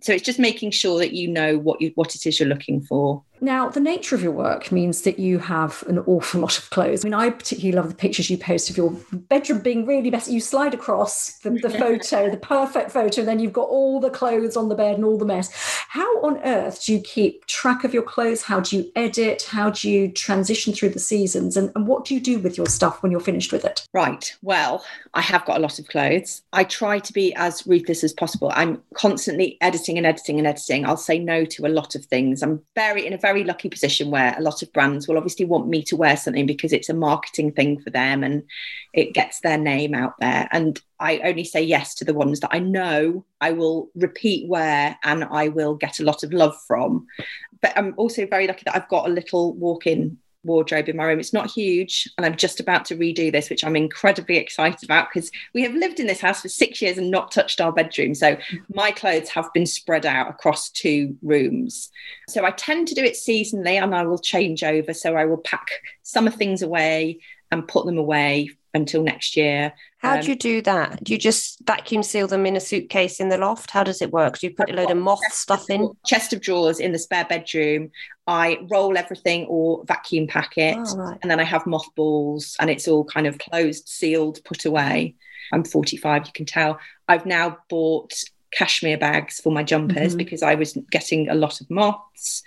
[0.00, 2.80] So it's just making sure that you know what you what it is you're looking
[2.80, 3.22] for.
[3.40, 7.04] Now, the nature of your work means that you have an awful lot of clothes.
[7.04, 10.32] I mean, I particularly love the pictures you post of your bedroom being really messy.
[10.32, 14.10] You slide across the, the photo, the perfect photo, and then you've got all the
[14.10, 15.50] clothes on the bed and all the mess.
[15.88, 18.42] How on earth do you keep track of your clothes?
[18.42, 19.42] How do you edit?
[19.42, 21.56] How do you transition through the seasons?
[21.56, 23.86] And, and what do you do with your stuff when you're finished with it?
[23.92, 24.34] Right.
[24.42, 24.84] Well,
[25.14, 26.42] I have got a lot of clothes.
[26.52, 28.50] I try to be as ruthless as possible.
[28.54, 30.86] I'm constantly editing and editing and editing.
[30.86, 32.42] I'll say no to a lot of things.
[32.42, 35.66] I'm very in a very lucky position where a lot of brands will obviously want
[35.66, 38.44] me to wear something because it's a marketing thing for them and
[38.92, 40.48] it gets their name out there.
[40.52, 44.96] And I only say yes to the ones that I know I will repeat wear
[45.02, 47.06] and I will get a lot of love from.
[47.60, 51.04] But I'm also very lucky that I've got a little walk in wardrobe in my
[51.04, 51.20] room.
[51.20, 55.08] It's not huge, and I'm just about to redo this, which I'm incredibly excited about
[55.12, 58.14] because we have lived in this house for six years and not touched our bedroom.
[58.14, 58.36] So
[58.72, 61.90] my clothes have been spread out across two rooms.
[62.28, 64.94] So I tend to do it seasonally, and I will change over.
[64.94, 65.66] So I will pack
[66.02, 67.20] summer things away
[67.50, 69.72] and put them away until next year.
[69.98, 71.02] How Um, do you do that?
[71.02, 73.70] Do you just vacuum seal them in a suitcase in the loft?
[73.72, 74.38] How does it work?
[74.38, 75.90] Do you put a load of moth stuff in?
[76.06, 77.90] chest of drawers in the spare bedroom.
[78.28, 81.18] I roll everything or vacuum pack it, Oh, right.
[81.22, 85.14] and then I have mothballs, and it's all kind of closed, sealed, put away.
[85.52, 86.78] I'm 45, you can tell.
[87.08, 88.12] I've now bought
[88.52, 90.18] cashmere bags for my jumpers Mhm.
[90.18, 92.42] because I was getting a lot of moths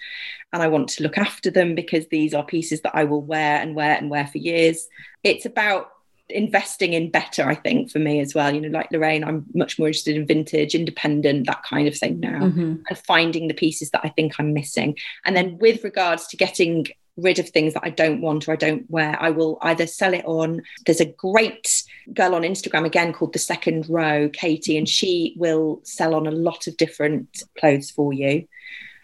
[0.51, 3.57] and I want to look after them because these are pieces that I will wear
[3.59, 4.87] and wear and wear for years.
[5.23, 5.91] It's about
[6.29, 8.53] investing in better, I think, for me as well.
[8.53, 12.19] You know, like Lorraine, I'm much more interested in vintage, independent, that kind of thing
[12.19, 12.83] now Mhm.
[12.87, 14.97] and finding the pieces that I think I'm missing.
[15.25, 16.85] And then with regards to getting
[17.17, 20.13] rid of things that I don't want or I don't wear, I will either sell
[20.13, 20.61] it on.
[20.85, 25.81] There's a great girl on Instagram again called The Second Row, Katie, and she will
[25.83, 28.47] sell on a lot of different clothes for you.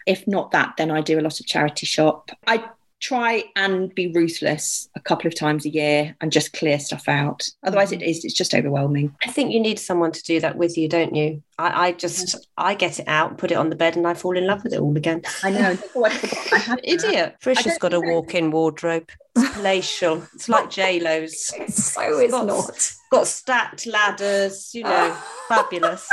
[0.06, 2.30] If not that, then I do a lot of charity shop.
[2.46, 2.64] I
[3.00, 7.48] try and be ruthless a couple of times a year and just clear stuff out.
[7.62, 8.08] Otherwise, it mm.
[8.08, 9.14] is it's just overwhelming.
[9.26, 11.42] I think you need someone to do that with you, don't you?
[11.58, 14.36] I, I just I get it out, put it on the bed, and I fall
[14.36, 15.22] in love with it all again.
[15.42, 15.78] I know.
[16.04, 16.78] I.
[16.82, 17.36] Idiot.
[17.42, 19.10] Trish has got a walk-in wardrobe.
[19.36, 20.22] It's palatial.
[20.34, 21.52] It's like J Lo's.
[21.68, 22.92] So it's Got- not.
[23.10, 24.74] Got stacked ladders.
[24.74, 25.16] You know,
[25.48, 26.08] fabulous.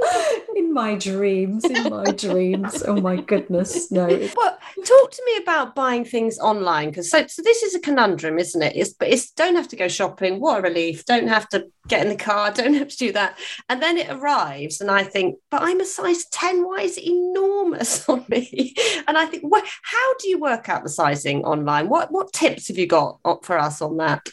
[0.56, 2.82] in my dreams, in my dreams.
[2.86, 4.06] Oh my goodness, no.
[4.06, 8.38] Well, talk to me about buying things online because so, so this is a conundrum,
[8.38, 8.76] isn't it?
[8.76, 10.40] It's but it's don't have to go shopping.
[10.40, 11.04] What a relief!
[11.04, 12.52] Don't have to get in the car.
[12.52, 13.38] Don't have to do that.
[13.68, 16.64] And then it arrives, and I think, but I'm a size ten.
[16.64, 18.74] Why is it enormous on me?
[19.06, 19.64] And I think, what?
[19.82, 21.88] How do you work out the sizing online?
[21.88, 24.24] What what tips have you got uh, for us on that?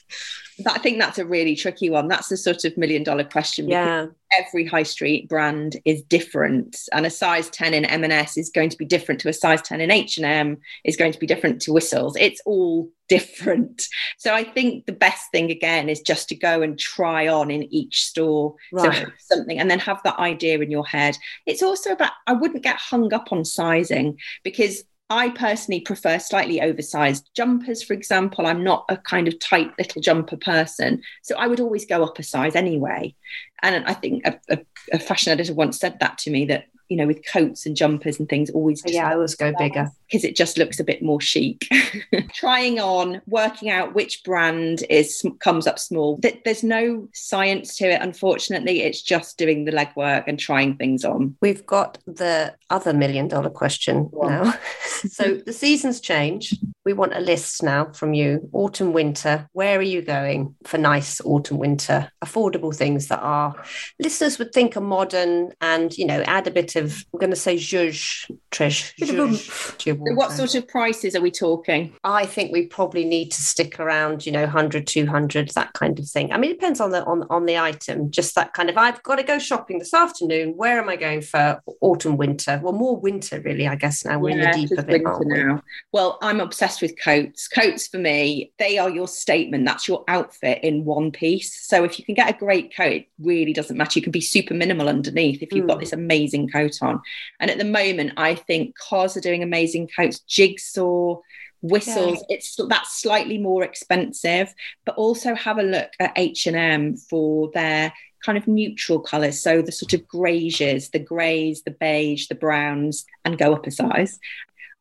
[0.60, 2.08] That- I think that's a really tricky one.
[2.08, 3.68] That's the sort of million dollar question.
[3.68, 4.08] Yeah,
[4.38, 8.78] Every high street brand is different, and a size ten in M&S is going to
[8.78, 10.58] be different to a size ten in H and M.
[10.84, 12.16] Is going to be different to Whistles.
[12.20, 13.86] It's all different.
[14.18, 17.72] So I think the best thing again is just to go and try on in
[17.74, 18.56] each store.
[18.72, 18.94] So Right.
[18.98, 21.18] have something, and then have that idea in your head.
[21.46, 26.62] It's also about I wouldn't get hung up on sizing because I personally prefer slightly
[26.62, 28.48] oversized jumpers, for example.
[28.48, 31.02] I'm not a kind of tight little jumper person.
[31.22, 33.14] So I would always go up a size anyway.
[33.62, 34.60] And I think a, a,
[34.94, 38.20] a fashion editor once said that to me that, you know, with coats and jumpers
[38.20, 39.10] and things, always just yeah.
[39.10, 39.90] I always go bigger.
[40.08, 41.68] because it just looks a bit more chic.
[42.34, 46.20] Trying on, working out which brand is comes up small.
[46.44, 48.82] There's no science to it, unfortunately.
[48.82, 51.36] It's just doing the legwork and trying things on.
[51.42, 54.30] We've got the other million dollar question on.
[54.30, 54.54] now.
[55.08, 56.54] so the seasons change.
[56.86, 58.48] We want a list now from you.
[58.54, 59.50] Autumn, winter.
[59.54, 63.56] Where are you going for nice autumn, winter, affordable things that are
[64.00, 67.04] listeners would think are modern and you know add a bit of.
[67.14, 68.94] I'm going to say zhuzh, Trish.
[69.00, 71.96] Zhuzh to your So what sort of prices are we talking?
[72.04, 76.08] I think we probably need to stick around, you know, 100, 200, that kind of
[76.08, 76.32] thing.
[76.32, 78.12] I mean, it depends on the on, on the item.
[78.12, 78.78] Just that kind of.
[78.78, 80.54] I've got to go shopping this afternoon.
[80.56, 82.60] Where am I going for autumn, winter?
[82.62, 83.68] Well, more winter, really.
[83.68, 85.04] I guess now we're in the deep of it.
[85.04, 85.44] winter aren't we?
[85.44, 85.64] now.
[85.92, 87.48] Well, I'm obsessed with coats.
[87.48, 89.66] Coats for me, they are your statement.
[89.66, 91.68] That's your outfit in one piece.
[91.68, 94.00] So if you can get a great coat, it really doesn't matter.
[94.00, 95.82] You can be super minimal underneath if you've got Mm.
[95.82, 97.02] this amazing coat on.
[97.40, 100.20] And at the moment, I think cars are doing amazing coats.
[100.20, 101.18] Jigsaw,
[101.62, 102.24] whistles.
[102.30, 104.54] It's that's slightly more expensive,
[104.86, 107.92] but also have a look at H and M for their
[108.24, 109.40] kind of neutral colours.
[109.42, 113.72] So the sort of greys, the greys, the beige, the browns, and go up a
[113.72, 114.20] size.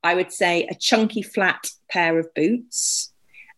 [0.05, 3.11] I would say a chunky flat pair of boots.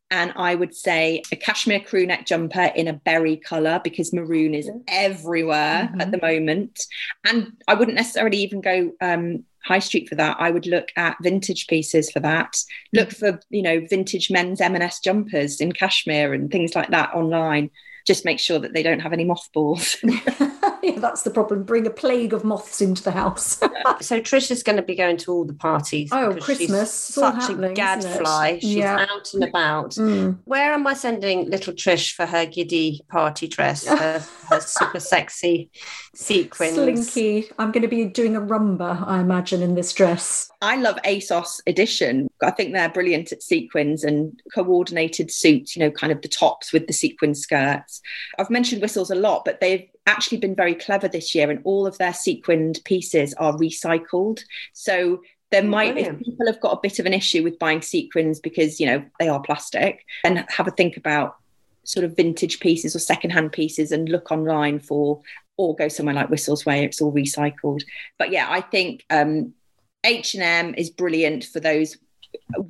[0.09, 4.55] And I would say a cashmere crew neck jumper in a berry colour because maroon
[4.55, 6.01] is everywhere Mhm.
[6.01, 6.87] at the moment.
[7.25, 10.37] And I wouldn't necessarily even go um, high street for that.
[10.39, 12.57] I would look at vintage pieces for that.
[12.93, 17.71] Look for, you know, vintage men's M&S jumpers in cashmere and things like that online.
[18.07, 19.97] Just make sure that they don't have any mothballs.
[20.03, 21.65] yeah, that's the problem.
[21.65, 23.57] Bring a plague of moths into the house.
[24.01, 26.11] so Trisha's going to be going to all the parties.
[26.13, 27.07] Oh, Christmas.
[27.07, 27.77] She's such a happening, isn't it?
[27.77, 28.59] gadfly.
[28.61, 29.07] She's Yeah.
[29.11, 29.91] out and about.
[29.93, 30.39] Mm.
[30.45, 33.87] Where am I sending little Trish for her giddy party dress?
[33.97, 35.71] Her, her super sexy
[36.15, 36.75] sequins.
[37.11, 37.49] Slinky.
[37.59, 40.51] I'm going to be doing a rumba, I imagine, in this dress.
[40.67, 42.29] I love ASOS edition.
[42.43, 46.73] I think they're brilliant at sequins and coordinated suits, you know, kind of the tops
[46.73, 48.03] with the sequin skirts.
[48.37, 51.87] I've mentioned whistles a lot, but they've actually been very clever this year and all
[51.87, 54.41] of their sequined pieces are recycled.
[54.73, 56.21] So there Oh, might, brilliant.
[56.21, 59.05] if people have got a bit of an issue with buying sequins because, you know,
[59.21, 61.37] they are plastic, and have a think about
[61.85, 65.21] sort of vintage pieces or secondhand pieces and look online for,
[65.57, 67.83] or go somewhere like Whistles where it's all recycled.
[68.19, 69.55] But yeah, I think um,
[70.07, 71.97] H&M is brilliant for those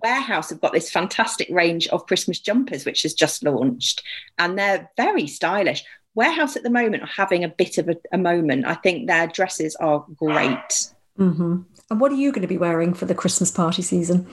[0.03, 4.03] warehouse have got this fantastic range of christmas jumpers which has just launched
[4.39, 5.85] and they're very stylish.
[6.15, 8.65] Warehouse at the moment are having a bit of a, a moment.
[8.65, 10.91] I think their dresses are great.
[11.17, 11.59] Hmm
[11.91, 14.27] And what are you going to be wearing for the Christmas party season?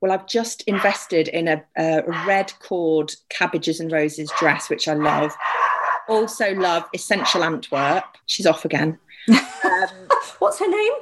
[0.00, 4.94] well i've just invested in a, a red cord cabbages and roses dress which i
[4.94, 5.32] love.
[6.08, 8.04] Also love essentiel antwerp.
[8.26, 8.98] She's off again
[9.28, 9.38] um,
[10.38, 10.92] What's her name?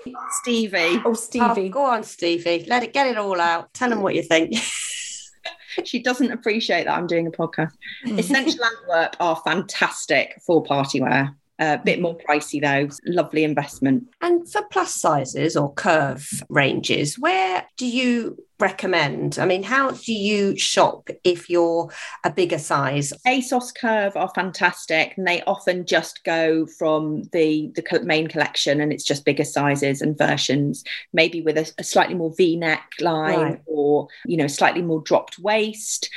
[0.43, 1.68] stevie Oh, Oh, Stevie.
[1.71, 2.64] go on, Stevie.
[2.68, 3.73] Let it get it all out.
[3.73, 4.55] Tell them what you think.
[5.85, 7.73] she doesn't appreciate that I'm doing a podcast.
[8.05, 8.59] Essentiel
[8.89, 11.35] Antwerp are fantastic for party wear.
[11.59, 12.89] A bit more pricey though.
[13.05, 14.09] Lovely investment.
[14.23, 19.38] And for plus sizes or curve ranges, where do you recommend?
[19.38, 21.90] I mean, how do you shop if you're
[22.24, 23.12] a bigger size?
[23.26, 28.92] ASOS Curve are fantastic, and they often just go from the the main collection, and
[28.92, 33.61] it's just bigger sizes and versions, maybe with a, a slightly more V-neck line Right.
[33.66, 36.11] or you know slightly more dropped waist.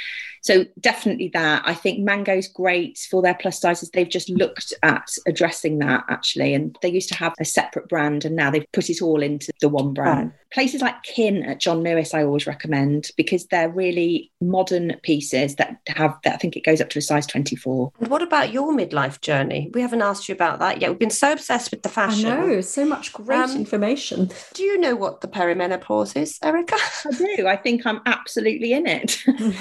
[0.43, 1.63] So definitely that.
[1.65, 3.89] I think Mango's great for their plus sizes.
[3.89, 8.25] They've just looked at addressing that actually, and they used to have a separate brand,
[8.25, 10.31] and now they've put it all into the one brand.
[10.53, 15.77] Places like Kin at John Lewis, I always recommend because they're really modern pieces that
[15.87, 16.35] have that.
[16.35, 17.91] I think it goes up to a size twenty-four.
[17.99, 19.71] And what about your midlife journey?
[19.73, 20.89] We haven't asked you about that yet.
[20.91, 22.29] We've been so obsessed with the I fashion.
[22.29, 24.29] know, so much great Um, information.
[24.53, 26.75] Do you know what the perimenopause is, Erica?
[27.05, 27.47] I do.
[27.47, 29.23] I think I'm absolutely in it.
[29.27, 29.51] in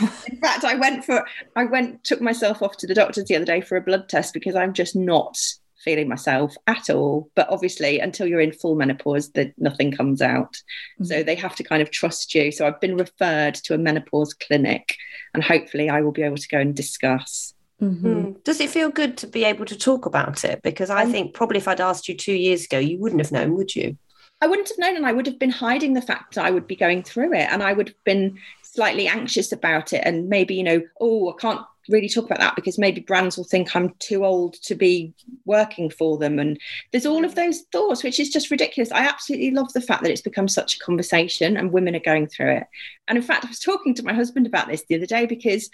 [0.42, 3.60] fact, I went for I went took myself off to the doctors the other day
[3.60, 5.36] for a blood test because I'm just not
[5.82, 7.30] feeling myself at all.
[7.34, 10.56] But obviously, until you're in full menopause, that nothing comes out.
[11.02, 12.52] So they have to kind of trust you.
[12.52, 14.96] So I've been referred to a menopause clinic,
[15.34, 17.54] and hopefully, I will be able to go and discuss.
[17.80, 18.02] Mhm.
[18.02, 18.44] Mm.
[18.44, 20.62] Does it feel good to be able to talk about it?
[20.62, 23.56] Because I think probably if I'd asked you two years ago, you wouldn't have known,
[23.56, 23.96] would you?
[24.40, 26.66] I wouldn't have known, and I would have been hiding the fact that I would
[26.66, 28.38] be going through it, and I would have been
[28.74, 32.54] slightly anxious about it, and maybe you know, oh, I can't really talk about that
[32.54, 35.12] because maybe brands will think I'm too old to be
[35.44, 36.58] working for them, and
[36.90, 38.90] there's all of those thoughts, which is just ridiculous.
[38.92, 42.28] I absolutely love the fact that it's become such a conversation, and women are going
[42.28, 42.64] through it.
[43.08, 45.68] And in fact, I was talking to my husband about this the other day because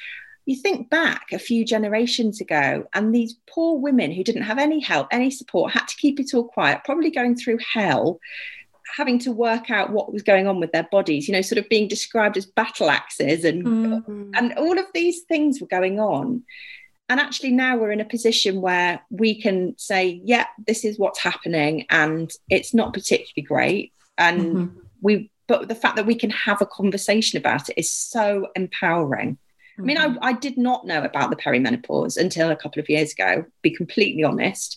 [0.46, 4.80] you think back a few generations ago, and these poor women who didn't have any
[4.80, 8.18] help, any support, had to keep it all quiet, probably going through hell,
[8.96, 11.68] having to work out what was going on with their bodies, you know, sort of
[11.68, 14.30] being described as battle axes and Mm.
[14.36, 16.42] and all of these things were going on.
[17.10, 21.18] And actually, now we're in a position where we can say, yeah, this is what's
[21.18, 23.92] happening, and it's not particularly great.
[24.18, 24.70] And Mhm.
[25.00, 29.38] we, but the fact that we can have a conversation about it is so empowering.
[29.78, 33.12] I mean, I, I did not know about the perimenopause until a couple of years
[33.12, 34.76] ago, be completely honest.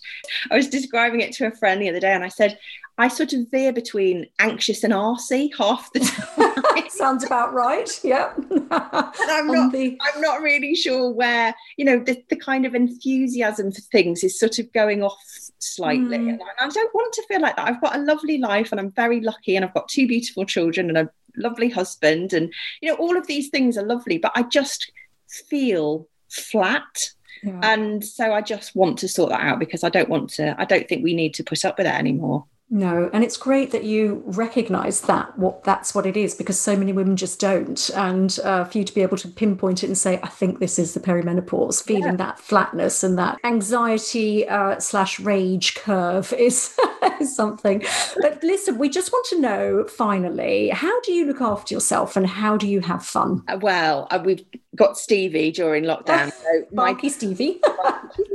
[0.51, 2.59] I was describing it to a friend the other day and I said,
[2.98, 6.00] I sort of veer between anxious and arsy half the
[6.76, 6.89] time.
[6.89, 7.89] Sounds about right.
[8.04, 8.32] Yeah.
[8.70, 13.72] I'm not, the- I'm not really sure where, you know, the, the kind of enthusiasm
[13.72, 15.20] for things is sort of going off
[15.58, 16.18] slightly.
[16.18, 16.30] Mm.
[16.34, 17.68] And I I don't want to feel like that.
[17.68, 20.89] I've got a lovely life and I'm very lucky and I've got two beautiful children
[20.89, 22.34] and a lovely husband.
[22.34, 24.92] And, you know, all of these things are lovely, but I just
[25.28, 27.10] feel flat.
[27.44, 27.60] Yeah.
[27.64, 30.66] And so I just want to sort that out because I don't want to, I
[30.66, 32.46] don't think we need to put up with it anymore.
[32.74, 36.78] No, and it's great that you recognise that what that's what it is because so
[36.78, 39.97] many women just don't, and uh, for you to be able to pinpoint it and
[39.97, 45.19] say, "I think this is the perimenopause," feeling that flatness and that anxiety uh, slash
[45.19, 46.74] rage curve is
[47.19, 47.84] is something.
[48.22, 52.26] But listen, we just want to know finally, how do you look after yourself and
[52.26, 53.43] how do you have fun?
[53.49, 54.45] Uh, Well, uh, we've
[54.78, 56.32] got Stevie during lockdown.
[56.41, 57.59] So my Marky Stevie.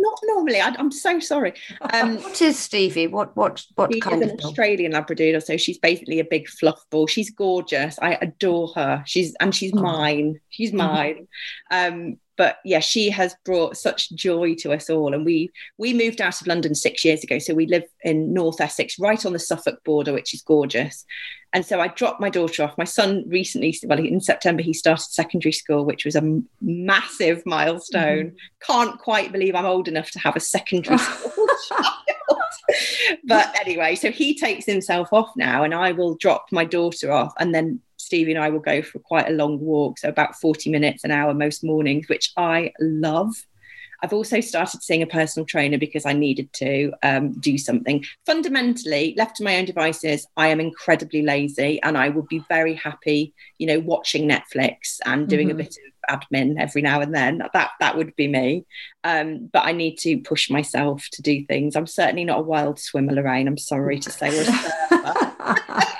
[0.06, 0.60] Not normally.
[0.60, 1.52] I, I'm so sorry.
[1.92, 3.06] Um, What is Stevie?
[3.08, 4.46] What what what she kind is of an dog?
[4.46, 7.06] Australian Labradoodle, so she's basically a big fluff ball.
[7.06, 7.98] She's gorgeous.
[8.00, 9.02] I adore her.
[9.06, 9.82] She's and she's Oh.
[9.82, 10.40] mine.
[10.50, 11.26] She's mine.
[11.70, 15.14] Um, but yeah, she has brought such joy to us all.
[15.14, 18.60] And we we moved out of London six years ago, so we live in North
[18.60, 21.04] Essex, right on the Suffolk border, which is gorgeous.
[21.52, 22.76] And so I dropped my daughter off.
[22.76, 28.26] My son recently, well, in September, he started secondary school, which was a massive milestone.
[28.26, 28.36] Mm-hmm.
[28.72, 31.94] Can't quite believe I'm old enough to have a secondary school child.
[33.24, 37.32] but anyway, so he takes himself off now, and I will drop my daughter off,
[37.38, 40.70] and then Stevie and I will go for quite a long walk, so about 40
[40.70, 43.34] minutes, an hour most mornings, which I love.
[44.02, 48.04] I've also started seeing a personal trainer because I needed to um, do something.
[48.26, 52.74] Fundamentally, left to my own devices, I am incredibly lazy and I would be very
[52.74, 55.52] happy, you know, watching Netflix and doing Mhm.
[55.52, 55.76] a bit
[56.10, 57.42] of admin every now and then.
[57.54, 58.66] That that would be me.
[59.02, 61.74] Um, but I need to push myself to do things.
[61.74, 63.48] I'm certainly not a wild swimmer, Lorraine.
[63.48, 64.28] I'm sorry to say.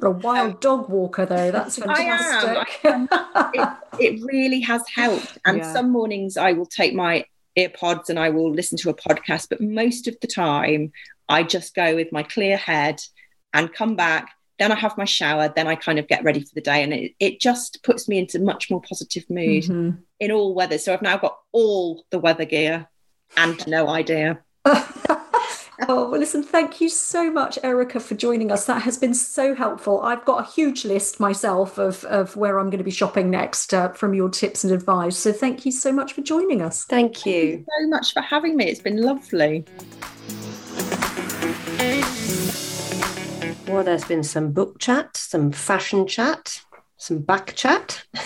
[0.00, 1.50] You're a wild dog walker, though.
[1.50, 2.80] That's fantastic.
[2.84, 3.68] it,
[3.98, 5.38] it really has helped.
[5.44, 5.72] And Yeah.
[5.72, 7.24] some mornings I will take my
[7.58, 10.92] earpods and I will listen to a podcast, but most of the time
[11.28, 13.00] I just go with my clear head
[13.54, 14.30] and come back.
[14.58, 16.92] Then I have my shower, then I kind of get ready for the day, and
[16.94, 19.98] it, it just puts me into much more positive mood Mhm.
[20.20, 20.78] in all weather.
[20.78, 22.88] So I've now got all the weather gear
[23.36, 24.38] and no idea.
[25.88, 28.66] oh, well, listen, thank you so much, Erica, for joining us.
[28.66, 30.00] That has been so helpful.
[30.00, 33.74] I've got a huge list myself of, of where I'm going to be shopping next
[33.74, 35.16] uh, from your tips and advice.
[35.16, 36.84] So thank you so much for joining us.
[36.84, 37.64] Thank you.
[37.80, 38.66] so much for having me.
[38.66, 39.64] It's been lovely.
[43.68, 46.62] Well, there's been some book chat, some fashion chat,
[46.96, 48.04] some back chat.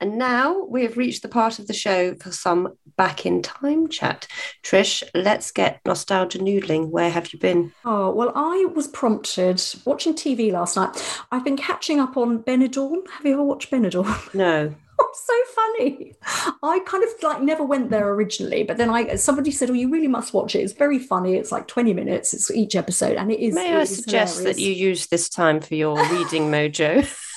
[0.00, 3.88] and now we have reached the part of the show for some back in time
[3.88, 4.26] chat.
[4.62, 6.88] Trish, let's get nostalgia noodling.
[6.90, 7.72] Where have you been?
[7.84, 10.90] Oh, well, I was prompted watching TV last night.
[11.32, 13.08] I've been catching up on Benidorm.
[13.10, 14.34] Have you ever watched Benidorm?
[14.34, 14.74] No.
[15.02, 16.14] It's so funny.
[16.62, 19.90] I kind of like never went there originally, but then I somebody said, "Oh, you
[19.90, 20.58] really must watch it.
[20.60, 21.36] It's very funny.
[21.36, 22.34] It's like twenty minutes.
[22.34, 24.56] It's each episode, and it is." May it I is suggest hilarious.
[24.56, 27.08] that you use this time for your reading mojo?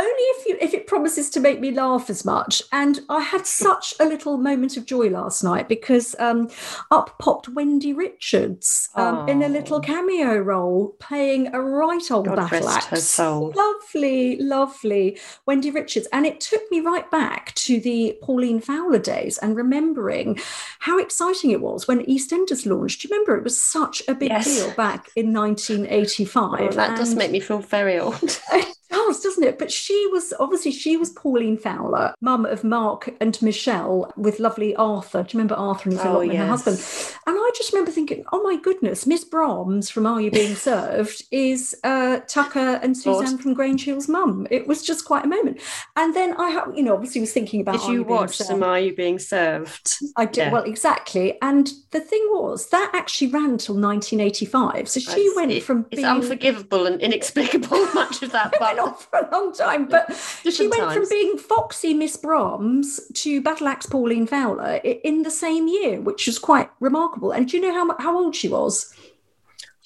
[0.00, 2.62] only if you if it promises to make me laugh as much.
[2.72, 6.48] And I had such a little moment of joy last night because um,
[6.90, 9.80] up popped Wendy Richards um, in a little Oh.
[9.80, 13.04] cameo role, playing a right old God battle rest her axe.
[13.04, 13.52] soul.
[13.54, 19.36] Lovely, lovely Wendy Richards, and it took me right back to the Pauline Fowler days
[19.38, 20.38] and remembering
[20.80, 23.02] how exciting it was when EastEnders launched.
[23.02, 24.44] Do you remember it was such a big Yes.
[24.46, 26.60] deal back in 1985?
[26.60, 28.40] Oh, that does make me feel very old.
[28.90, 29.58] it does, doesn't it?
[29.58, 34.74] But she was obviously she was Pauline Fowler, mum of Mark and Michelle, with lovely
[34.76, 35.22] Arthur.
[35.22, 36.78] Do you remember Arthur and his Oh, allotment, her husband?
[37.26, 41.24] And I just remember thinking, oh my goodness, Miss Brahms from Are You Being Served
[41.30, 42.96] is uh, Tucker and.
[43.00, 44.46] Suzanne from Grange Hill's mum.
[44.50, 45.60] It was just quite a moment.
[45.96, 48.62] And then I, ha- you know, obviously was thinking about Did you Being watch some
[48.62, 49.96] Are You Being Served?
[50.16, 50.52] I did Yeah.
[50.52, 51.38] well, exactly.
[51.40, 54.88] And the thing was that actually ran till 1985.
[54.88, 58.54] So she went it- from It's being unforgivable and inexplicable, much of that.
[58.58, 60.12] But on for a long time, but
[60.50, 65.68] she went from being foxy Miss Brahms to Battle Axe Pauline Fowler in the same
[65.68, 67.32] year, which was quite remarkable.
[67.32, 68.92] And do you know how how old she was?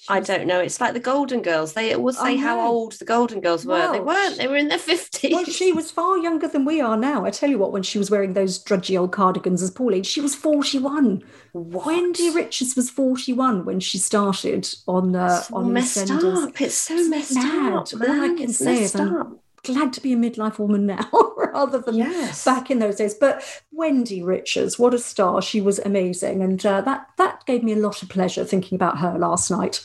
[0.09, 0.61] I don't know.
[0.61, 1.73] It's like the Golden Girls.
[1.73, 3.91] They always say how old the Golden Girls were.
[3.91, 4.37] they weren't.
[4.37, 5.33] They were in their fifties.
[5.33, 7.25] Well, she was far younger than we are now.
[7.25, 10.21] I tell you what, when she was wearing those drudgy old cardigans as Pauline, she
[10.21, 11.23] was 41.
[11.53, 16.49] Wendy Richards was 41 when she started on uh, It's on messed EastEnders.
[16.49, 16.61] up.
[16.61, 17.73] It's so It's messed mad.
[17.75, 17.89] up.
[17.95, 19.33] All I can say is I'm up.
[19.65, 22.45] Glad to be a midlife woman now rather than Yes.
[22.45, 23.15] back in those days.
[23.15, 23.43] But
[23.73, 25.43] Wendy Richards, what a star!
[25.43, 28.99] She was amazing, and uh, that that gave me a lot of pleasure thinking about
[28.99, 29.85] her last night.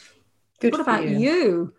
[0.59, 1.17] Good what about you.
[1.17, 1.73] you?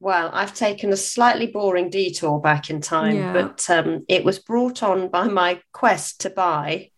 [0.00, 3.32] Well, I've taken a slightly boring detour back in time, Yeah.
[3.32, 6.90] but um, it was brought on by my quest to buy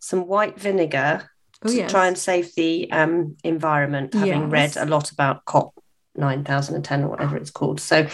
[0.00, 1.30] some white vinegar
[1.64, 5.72] Oh to yes, try and save the um, environment, having read a lot about COP
[6.18, 7.80] 9010 or whatever it's called.
[7.80, 8.06] So,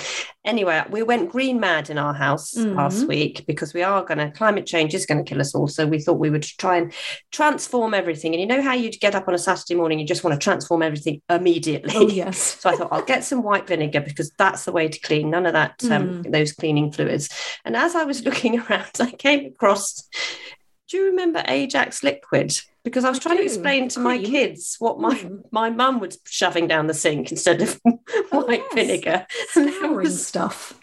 [0.44, 3.08] anyway, we went green mad in our house last Mhm.
[3.08, 5.66] week because we are going to, climate change is going to kill us all.
[5.68, 6.92] So, we thought we would try and
[7.32, 8.32] transform everything.
[8.34, 10.44] And you know how you get up on a Saturday morning, you just want to
[10.44, 11.92] transform everything immediately.
[11.96, 12.58] oh yes.
[12.60, 15.30] So I thought I'll get some white vinegar because that's the way to clean.
[15.30, 17.28] None of that, um, those cleaning fluids.
[17.64, 20.08] And as I was looking around, I came across.
[20.88, 22.54] Do you remember Ajax liquid?
[22.84, 25.42] Because I was I trying to explain to my kids what my Mm.
[25.50, 27.80] my mum was shoving down the sink instead of
[28.32, 28.74] Oh, white yes.
[28.74, 29.26] vinegar.
[29.56, 30.78] And there Scouring was- stuff.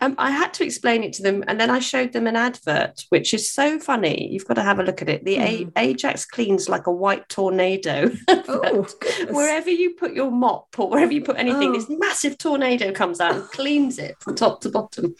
[0.00, 3.04] Um, I had to explain it to them, and then I showed them an advert,
[3.10, 4.28] which is so funny.
[4.30, 5.24] You've got to have a look at it.
[5.24, 5.72] The A- Mm.
[5.76, 8.10] Ajax cleans like a white tornado.
[8.48, 8.86] Oh,
[9.30, 11.72] wherever you put your mop or wherever you put anything, Oh.
[11.74, 15.14] this massive tornado comes out and cleans it from top to bottom.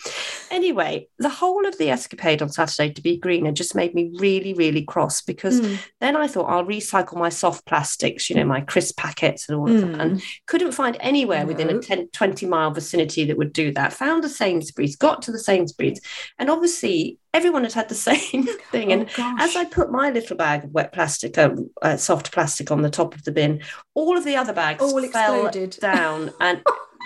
[0.51, 4.55] Anyway, the whole of the escapade on Saturday to be greener just made me really,
[4.55, 5.79] really cross because Mm.
[6.01, 9.70] then I thought I'll recycle my soft plastics, you know, my crisp packets and all
[9.70, 10.01] of that.
[10.01, 13.93] And couldn't find anywhere within a 10, 20 mile vicinity that would do that.
[13.95, 16.01] Found a Sainsbury's, got to the Sainsbury's,
[16.39, 18.93] and obviously everyone had had the same thing.
[18.93, 22.70] And Oh, as I put my little bag of wet plastic, um, uh, soft plastic
[22.70, 23.62] on the top of the bin,
[23.95, 25.79] all of the other bags All fell exploded.
[25.81, 26.62] down and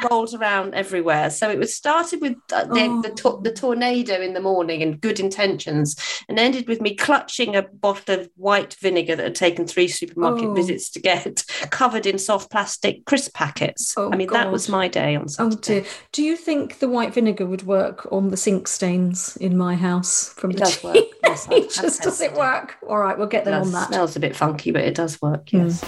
[0.09, 1.31] rolled around everywhere.
[1.31, 3.15] So it was started with uh, the, the, Oh.
[3.39, 5.97] to- the tornado in the morning and good intentions,
[6.29, 10.45] and ended with me clutching a bottle of white vinegar that had taken three supermarket
[10.49, 10.55] Oh.
[10.55, 13.95] visits to get, covered in soft plastic crisp packets.
[13.97, 15.81] Oh, I mean, that was my day on Oh Saturday.
[15.81, 15.85] dear.
[16.13, 20.29] Do you think the white vinegar would work on the sink stains in my house
[20.35, 20.95] from It the does work.
[20.95, 21.13] tea?
[21.25, 22.77] Yes, I've- I've Just does it work?
[22.89, 23.67] All right, we'll get It them does.
[23.69, 23.89] on that.
[23.89, 25.67] smells a bit funky, but it does work, Mm.
[25.69, 25.83] yes.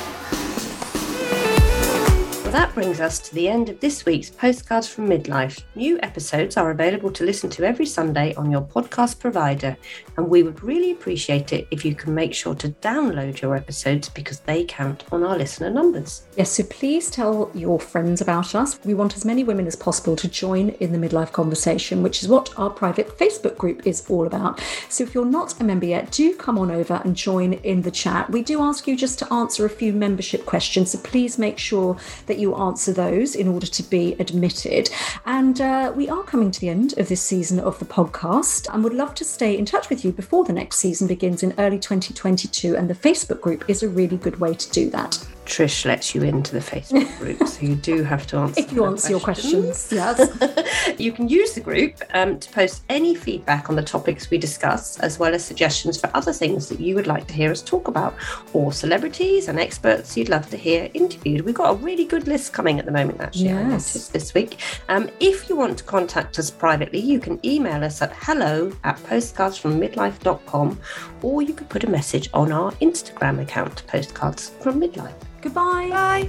[2.43, 5.63] Well, that brings us to the end of this week's Postcards from Midlife.
[5.75, 9.77] New episodes are available to listen to every Sunday on your podcast provider,
[10.17, 14.09] and we would really appreciate it if you can make sure to download your episodes
[14.09, 16.23] because they count on our listener numbers.
[16.37, 18.81] Yes, so please tell your friends about us.
[18.85, 22.29] We want as many women as possible to join in the midlife conversation, which is
[22.29, 24.61] what our private Facebook group is all about.
[24.89, 27.91] So if you're not a member yet, do come on over and join in the
[27.91, 28.31] chat.
[28.31, 31.99] We do ask you just to answer a few membership questions, so please make sure
[32.27, 34.91] that you answer those in order to be admitted.
[35.27, 38.83] And uh, we are coming to the end of this season of the podcast and
[38.85, 41.79] would love to stay in touch with you before the next season begins in early
[41.79, 42.77] 2022.
[42.77, 45.19] And the Facebook group is a really good way to do that.
[45.45, 48.61] Trish lets you into the Facebook group, so you do have to answer.
[48.61, 50.95] If you answer your questions, yes.
[50.99, 54.99] you can use the group um, to post any feedback on the topics we discuss,
[55.01, 57.89] as well as suggestions for other things that you would like to hear us talk
[57.89, 58.15] about,
[58.53, 61.41] or celebrities and experts you'd love to hear interviewed.
[61.43, 64.09] We've got a really good list coming at the moment, actually, Yes.
[64.09, 64.61] this week.
[64.89, 68.97] Um, if you want to contact us privately, you can email us at hello at
[68.99, 70.81] postcardsfrommidlife.com,
[71.23, 75.13] or you could put a message on our Instagram account, Postcards from Midlife.
[75.43, 75.89] Goodbye.
[75.91, 76.29] Bye.